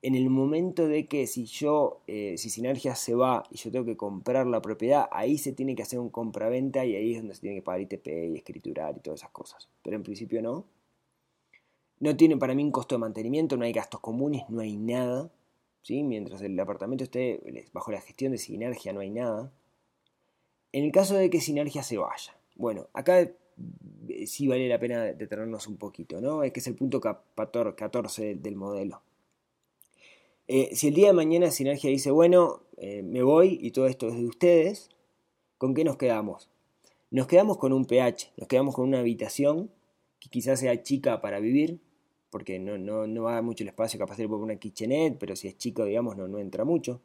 En 0.03 0.15
el 0.15 0.29
momento 0.29 0.87
de 0.87 1.07
que 1.07 1.27
si 1.27 1.47
yo, 1.47 2.03
eh, 2.07 2.35
si 2.37 2.51
Sinergia 2.51 2.95
se 2.95 3.15
va 3.15 3.45
y 3.51 3.57
yo 3.57 3.71
tengo 3.71 3.87
que 3.87 3.97
comprar 3.97 4.47
la 4.47 4.61
propiedad, 4.61 5.09
ahí 5.11 5.39
se 5.39 5.53
tiene 5.53 5.75
que 5.75 5.83
hacer 5.83 5.99
un 5.99 6.11
compraventa 6.11 6.85
y 6.85 6.95
ahí 6.95 7.15
es 7.15 7.21
donde 7.21 7.35
se 7.35 7.41
tiene 7.41 7.57
que 7.57 7.63
pagar 7.63 7.81
ITP 7.81 8.07
y 8.07 8.37
escriturar 8.37 8.95
y 8.97 9.01
todas 9.01 9.21
esas 9.21 9.31
cosas. 9.31 9.69
Pero 9.83 9.97
en 9.97 10.03
principio 10.03 10.43
no. 10.43 10.67
No 12.01 12.17
tiene 12.17 12.37
para 12.37 12.55
mí 12.55 12.63
un 12.63 12.71
costo 12.71 12.97
de 12.97 12.99
mantenimiento, 12.99 13.57
no 13.57 13.65
hay 13.65 13.73
gastos 13.73 14.01
comunes, 14.01 14.43
no 14.51 14.61
hay 14.61 14.77
nada. 14.77 15.31
¿sí? 15.81 16.03
Mientras 16.03 16.43
el 16.43 16.59
apartamento 16.59 17.05
esté 17.05 17.41
bajo 17.73 17.93
la 17.93 18.01
gestión 18.01 18.33
de 18.33 18.39
Sinergia 18.39 18.93
no 18.93 19.01
hay 19.01 19.11
nada. 19.11 19.53
En 20.73 20.85
el 20.85 20.93
caso 20.93 21.15
de 21.15 21.31
que 21.31 21.41
Sinergia 21.41 21.83
se 21.83 21.99
vaya. 21.99 22.37
Bueno, 22.57 22.89
acá 22.93 23.31
sí 24.27 24.47
vale 24.47 24.69
la 24.69 24.79
pena 24.79 25.05
detenernos 25.05 25.67
un 25.67 25.77
poquito, 25.77 26.21
¿no? 26.21 26.43
Es 26.43 26.53
que 26.53 26.61
es 26.61 26.67
el 26.67 26.75
punto 26.75 27.01
14 27.01 28.35
del 28.37 28.57
modelo. 28.57 29.03
Eh, 30.47 30.71
si 30.75 30.88
el 30.88 30.95
día 30.95 31.09
de 31.09 31.12
mañana 31.14 31.51
Sinergia 31.51 31.90
dice, 31.90 32.11
bueno, 32.11 32.61
eh, 32.77 33.03
me 33.03 33.23
voy 33.23 33.59
y 33.62 33.71
todo 33.71 33.87
esto 33.87 34.09
es 34.09 34.17
de 34.17 34.27
ustedes, 34.27 34.90
¿con 35.59 35.75
qué 35.75 35.85
nos 35.85 35.97
quedamos? 35.97 36.51
Nos 37.11 37.27
quedamos 37.27 37.57
con 37.59 37.73
un 37.73 37.87
pH, 37.87 38.33
nos 38.37 38.49
quedamos 38.49 38.75
con 38.75 38.88
una 38.88 38.99
habitación 38.99 39.71
que 40.21 40.29
quizás 40.29 40.61
sea 40.61 40.83
chica 40.83 41.21
para 41.21 41.40
vivir, 41.40 41.79
porque 42.31 42.59
no, 42.59 42.77
no, 42.77 43.07
no 43.07 43.23
va 43.23 43.40
mucho 43.43 43.64
el 43.64 43.69
espacio, 43.69 43.99
capaz 43.99 44.17
de 44.17 44.29
poner 44.29 44.43
una 44.43 44.57
kitchenette, 44.57 45.17
pero 45.19 45.37
si 45.37 45.49
es 45.49 45.57
chico, 45.57 45.85
digamos, 45.85 46.17
no, 46.17 46.29
no 46.29 46.38
entra 46.38 46.64
mucho. 46.64 47.01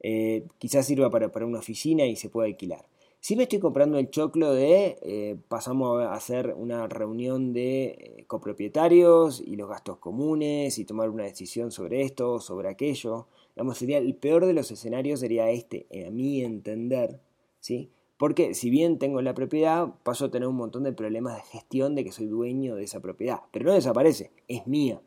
Eh, 0.00 0.46
quizás 0.58 0.86
sirva 0.86 1.10
para, 1.10 1.30
para 1.30 1.46
una 1.46 1.60
oficina 1.60 2.04
y 2.04 2.16
se 2.16 2.28
puede 2.28 2.48
alquilar. 2.50 2.84
Si 3.26 3.34
me 3.34 3.42
estoy 3.42 3.58
comprando 3.58 3.98
el 3.98 4.08
choclo 4.08 4.52
de 4.52 4.98
eh, 5.02 5.36
pasamos 5.48 6.00
a 6.00 6.12
hacer 6.12 6.54
una 6.56 6.86
reunión 6.86 7.52
de 7.52 7.86
eh, 7.86 8.24
copropietarios 8.28 9.42
y 9.44 9.56
los 9.56 9.68
gastos 9.68 9.98
comunes 9.98 10.78
y 10.78 10.84
tomar 10.84 11.10
una 11.10 11.24
decisión 11.24 11.72
sobre 11.72 12.02
esto, 12.02 12.38
sobre 12.38 12.68
aquello. 12.68 13.26
Digamos, 13.56 13.78
sería 13.78 13.98
el 13.98 14.14
peor 14.14 14.46
de 14.46 14.52
los 14.52 14.70
escenarios 14.70 15.18
sería 15.18 15.50
este, 15.50 15.88
a 16.06 16.10
mi 16.12 16.44
entender, 16.44 17.18
¿sí? 17.58 17.90
Porque 18.16 18.54
si 18.54 18.70
bien 18.70 19.00
tengo 19.00 19.20
la 19.22 19.34
propiedad, 19.34 19.88
paso 20.04 20.26
a 20.26 20.30
tener 20.30 20.46
un 20.46 20.54
montón 20.54 20.84
de 20.84 20.92
problemas 20.92 21.34
de 21.34 21.42
gestión 21.50 21.96
de 21.96 22.04
que 22.04 22.12
soy 22.12 22.26
dueño 22.26 22.76
de 22.76 22.84
esa 22.84 23.00
propiedad. 23.00 23.40
Pero 23.50 23.64
no 23.64 23.72
desaparece, 23.72 24.30
es 24.46 24.68
mía. 24.68 25.02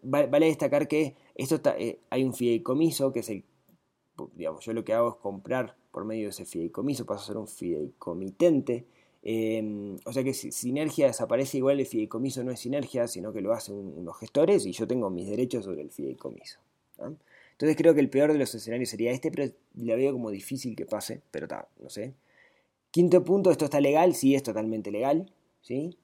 Vale 0.00 0.46
destacar 0.46 0.86
que 0.86 1.16
esto 1.34 1.56
está, 1.56 1.76
eh, 1.76 1.98
hay 2.08 2.22
un 2.22 2.34
fideicomiso, 2.34 3.12
que 3.12 3.18
es 3.18 3.30
el, 3.30 3.42
digamos, 4.36 4.64
yo 4.64 4.72
lo 4.72 4.84
que 4.84 4.92
hago 4.92 5.08
es 5.08 5.16
comprar 5.16 5.74
por 5.96 6.04
medio 6.04 6.24
de 6.24 6.28
ese 6.28 6.44
fideicomiso, 6.44 7.06
pasa 7.06 7.22
a 7.22 7.26
ser 7.28 7.38
un 7.38 7.48
fideicomitente. 7.48 8.84
Em, 9.22 9.96
o 10.04 10.12
sea 10.12 10.22
que 10.22 10.34
si 10.34 10.52
sinergia 10.52 11.06
desaparece, 11.06 11.56
igual 11.56 11.80
el 11.80 11.86
fideicomiso 11.86 12.44
no 12.44 12.50
es 12.52 12.60
sinergia, 12.60 13.08
sino 13.08 13.32
que 13.32 13.40
lo 13.40 13.54
hacen 13.54 13.76
unos 13.96 14.18
gestores 14.18 14.66
y 14.66 14.72
yo 14.72 14.86
tengo 14.86 15.08
mis 15.08 15.26
derechos 15.26 15.64
sobre 15.64 15.80
el 15.80 15.90
fideicomiso. 15.90 16.60
Entonces 16.98 17.78
creo 17.78 17.94
que 17.94 18.00
el 18.00 18.10
peor 18.10 18.30
de 18.34 18.38
los 18.38 18.54
escenarios 18.54 18.90
sería 18.90 19.10
este, 19.10 19.30
pero 19.30 19.50
la 19.74 19.96
veo 19.96 20.12
como 20.12 20.30
difícil 20.30 20.76
que 20.76 20.84
pase, 20.84 21.22
pero 21.30 21.46
está, 21.46 21.66
no 21.80 21.88
sé. 21.88 22.12
Quinto 22.90 23.24
punto, 23.24 23.50
esto 23.50 23.64
está 23.64 23.80
legal, 23.80 24.14
sí, 24.14 24.34
es 24.34 24.42
totalmente 24.42 24.90
legal, 24.90 25.32
¿sí? 25.62 25.96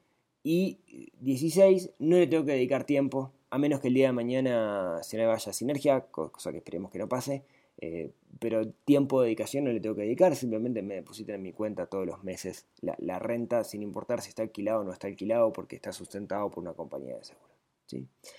Y 0.42 0.78
16, 1.20 1.90
no 1.98 2.16
le 2.16 2.26
tengo 2.28 2.46
que 2.46 2.52
dedicar 2.52 2.84
tiempo, 2.84 3.30
a 3.50 3.58
menos 3.58 3.80
que 3.80 3.88
el 3.88 3.94
día 3.94 4.06
de 4.06 4.14
mañana 4.14 5.02
se 5.02 5.18
me 5.18 5.26
vaya 5.26 5.52
sinergia, 5.52 6.00
cosa 6.06 6.50
que 6.50 6.56
esperemos 6.56 6.90
que 6.90 6.98
no 6.98 7.10
pase. 7.10 7.44
Eh, 7.78 8.12
pero 8.38 8.68
tiempo 8.68 9.20
de 9.20 9.26
dedicación 9.26 9.64
no 9.64 9.72
le 9.72 9.80
tengo 9.80 9.94
que 9.94 10.02
dedicar, 10.02 10.34
simplemente 10.36 10.82
me 10.82 10.94
depositan 10.94 11.36
en 11.36 11.42
mi 11.42 11.52
cuenta 11.52 11.86
todos 11.86 12.06
los 12.06 12.22
meses 12.24 12.66
la, 12.80 13.18
renta 13.18 13.64
sin 13.64 13.82
importar 13.82 14.20
si 14.20 14.28
está 14.28 14.42
alquilado 14.42 14.80
o 14.80 14.84
no 14.84 14.92
está 14.92 15.06
alquilado 15.06 15.52
porque 15.52 15.76
está 15.76 15.92
sustentado 15.92 16.50
por 16.50 16.62
una 16.62 16.74
compañía 16.74 17.16
de 17.16 17.24
seguro. 17.24 17.52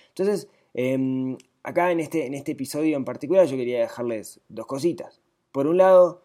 Entonces, 0.08 0.48
em, 0.74 1.36
acá 1.62 1.92
en 1.92 2.00
este, 2.00 2.26
en 2.26 2.34
este 2.34 2.52
episodio 2.52 2.96
en 2.96 3.04
particular 3.04 3.46
yo 3.46 3.56
quería 3.56 3.80
dejarles 3.80 4.40
dos 4.48 4.66
cositas. 4.66 5.20
Por 5.52 5.66
un 5.66 5.78
lado, 5.78 6.22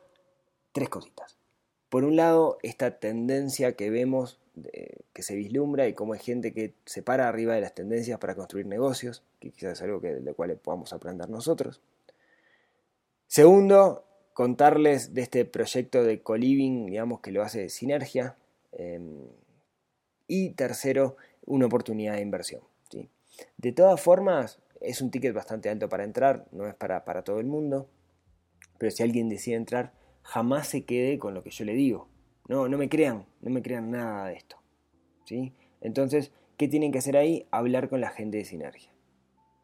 tres 0.71 0.89
cositas. 0.89 1.37
Por 1.89 2.03
un 2.03 2.15
lado, 2.15 2.57
esta 2.63 2.99
tendencia 2.99 3.75
que 3.75 3.89
vemos, 3.89 4.39
que 5.13 5.23
se 5.23 5.35
vislumbra 5.35 5.87
y 5.87 5.93
cómo 5.93 6.13
hay 6.13 6.19
gente 6.19 6.53
que 6.53 6.73
se 6.85 7.01
para 7.01 7.27
arriba 7.27 7.53
de 7.53 7.61
las 7.61 7.73
tendencias 7.73 8.19
para 8.19 8.35
construir 8.35 8.65
negocios, 8.65 9.23
que 9.39 9.51
quizás 9.51 9.73
es 9.73 9.81
algo 9.81 10.01
que, 10.01 10.15
de 10.15 10.21
lo 10.21 10.35
cual 10.35 10.55
podamos 10.57 10.93
aprender 10.93 11.29
nosotros. 11.29 11.81
Segundo, 13.29 14.05
contarles 14.33 15.13
de 15.13 15.21
este 15.21 15.45
proyecto 15.45 16.03
de 16.03 16.23
co-living, 16.23 16.87
digamos 16.87 17.19
que 17.19 17.31
lo 17.31 17.43
hace 17.43 17.69
Sinergia. 17.69 18.35
Em, 18.71 19.27
y 20.27 20.49
tercero, 20.53 21.15
una 21.45 21.67
oportunidad 21.67 22.15
de 22.15 22.21
inversión. 22.21 22.61
De 23.55 23.71
todas 23.71 24.01
formas, 24.01 24.59
es 24.81 24.99
un 24.99 25.11
ticket 25.11 25.35
bastante 25.35 25.69
alto 25.69 25.87
para 25.87 26.05
entrar, 26.05 26.47
no 26.51 26.65
es 26.65 26.73
para, 26.73 27.05
para 27.05 27.23
todo 27.23 27.39
el 27.39 27.45
mundo, 27.45 27.87
pero 28.79 28.89
si 28.89 29.03
alguien 29.03 29.29
decide 29.29 29.55
entrar, 29.55 29.93
jamás 30.23 30.67
se 30.67 30.83
quede 30.83 31.19
con 31.19 31.35
lo 31.35 31.43
que 31.43 31.51
yo 31.51 31.65
le 31.65 31.73
digo. 31.73 32.07
No, 32.47 32.67
no 32.67 32.79
me 32.79 32.89
crean, 32.89 33.27
no 33.41 33.51
me 33.51 33.61
crean 33.61 33.91
nada 33.91 34.27
de 34.27 34.37
esto. 34.37 34.57
¿sí? 35.25 35.53
Entonces, 35.81 36.31
¿qué 36.57 36.67
tienen 36.67 36.91
que 36.91 36.97
hacer 36.97 37.15
ahí? 37.15 37.47
Hablar 37.51 37.89
con 37.89 38.01
la 38.01 38.09
gente 38.09 38.39
de 38.39 38.45
Sinergia 38.45 38.91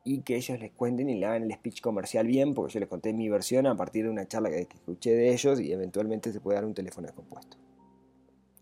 y 0.05 0.21
que 0.21 0.37
ellos 0.37 0.57
les 0.59 0.71
cuenten 0.71 1.09
y 1.09 1.15
le 1.15 1.25
hagan 1.25 1.43
el 1.43 1.51
speech 1.51 1.81
comercial 1.81 2.25
bien, 2.27 2.53
porque 2.53 2.73
yo 2.73 2.79
les 2.79 2.87
conté 2.87 3.11
mi 3.11 3.27
versión 3.27 3.65
a 3.65 3.75
partir 3.75 4.05
de 4.05 4.11
una 4.11 4.27
charla 4.27 4.51
que 4.51 4.59
escuché 4.59 5.15
de 5.15 5.33
ellos 5.33 5.59
y 5.59 5.71
eventualmente 5.73 6.31
se 6.31 6.39
puede 6.39 6.57
dar 6.57 6.65
un 6.65 6.75
teléfono 6.75 7.07
descompuesto. 7.07 7.57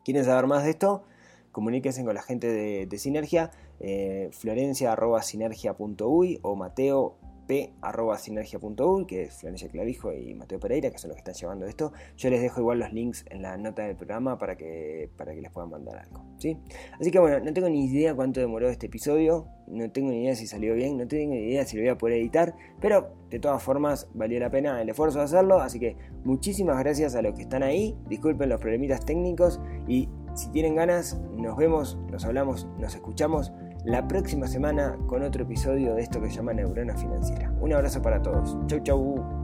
¿Quieren 0.06 0.24
saber 0.24 0.48
más 0.48 0.64
de 0.64 0.70
esto? 0.72 1.04
Comuníquense 1.52 2.06
con 2.06 2.16
la 2.16 2.22
gente 2.24 2.48
de, 2.48 2.98
Sinergia, 2.98 3.52
eh, 3.80 4.30
florencia.sinergia.uy 4.32 6.40
o 6.42 6.56
mateo 6.56 7.18
p.sinergia.ul, 7.48 9.06
que 9.06 9.24
es 9.24 9.34
Florencia 9.34 9.70
Clavijo 9.70 10.14
y 10.14 10.34
Mateo 10.34 10.60
Pereira, 10.60 10.92
que 10.92 10.98
son 10.98 11.10
los 11.10 11.16
que 11.16 11.20
están 11.22 11.36
llevando 11.36 11.66
esto. 11.66 11.94
Yo 12.18 12.30
les 12.30 12.42
dejo 12.42 12.62
igual 12.62 12.80
los 12.80 12.94
links 12.94 13.26
en 13.30 13.42
la 13.42 13.58
nota 13.58 13.84
del 13.84 13.96
programa 13.96 14.38
para 14.38 14.56
que, 14.56 15.10
para 15.18 15.34
que 15.34 15.42
les 15.42 15.52
puedan 15.52 15.70
mandar 15.70 15.98
algo. 15.98 16.26
¿sí? 16.38 16.58
Así 17.00 17.12
que 17.12 17.20
bueno, 17.20 17.40
no 17.40 17.54
tengo 17.54 17.70
ni 17.70 17.86
idea 17.86 18.16
cuánto 18.16 18.40
demoró 18.40 18.70
este 18.70 18.88
episodio, 18.88 19.48
no 19.68 19.92
tengo 19.92 20.12
ni 20.12 20.24
idea 20.24 20.36
si 20.36 20.48
salió 20.48 20.74
bien, 20.74 20.98
no 20.98 21.08
tengo 21.08 21.34
ni 21.34 21.40
idea 21.40 21.66
si 21.66 21.78
lo 21.78 21.84
voy 21.84 21.90
a 21.90 21.98
poder 21.98 22.20
editar, 22.20 22.56
pero 22.80 23.16
de 23.30 23.40
todas 23.40 23.62
formas 23.64 24.08
valió 24.14 24.40
la 24.40 24.50
pena 24.50 24.82
el 24.82 24.90
esfuerzo 24.90 25.20
de 25.20 25.26
hacerlo, 25.26 25.60
así 25.60 25.80
que 25.80 25.98
muchísimas 26.24 26.78
gracias 26.80 27.16
a 27.16 27.22
los 27.22 27.34
que 27.34 27.44
están 27.44 27.64
ahí, 27.64 27.98
disculpen 28.08 28.50
los 28.50 28.60
problemitas 28.60 29.06
técnicos 29.06 29.60
y 29.88 30.10
si 30.36 30.50
tienen 30.50 30.76
ganas, 30.76 31.20
nos 31.38 31.56
vemos, 31.58 31.98
nos 32.12 32.26
hablamos, 32.26 32.68
nos 32.80 32.96
escuchamos 32.96 33.52
la 33.84 34.08
próxima 34.08 34.48
semana 34.48 34.98
con 35.08 35.24
otro 35.24 35.44
episodio 35.44 35.96
de 35.96 36.02
esto 36.02 36.22
que 36.22 36.30
se 36.30 36.38
llama 36.38 36.54
Neurona 36.54 36.96
Financiera. 36.96 37.52
Un 37.60 37.74
abrazo 37.74 38.02
para 38.02 38.22
todos. 38.22 38.58
Chau, 38.68 38.80
chau. 38.80 39.43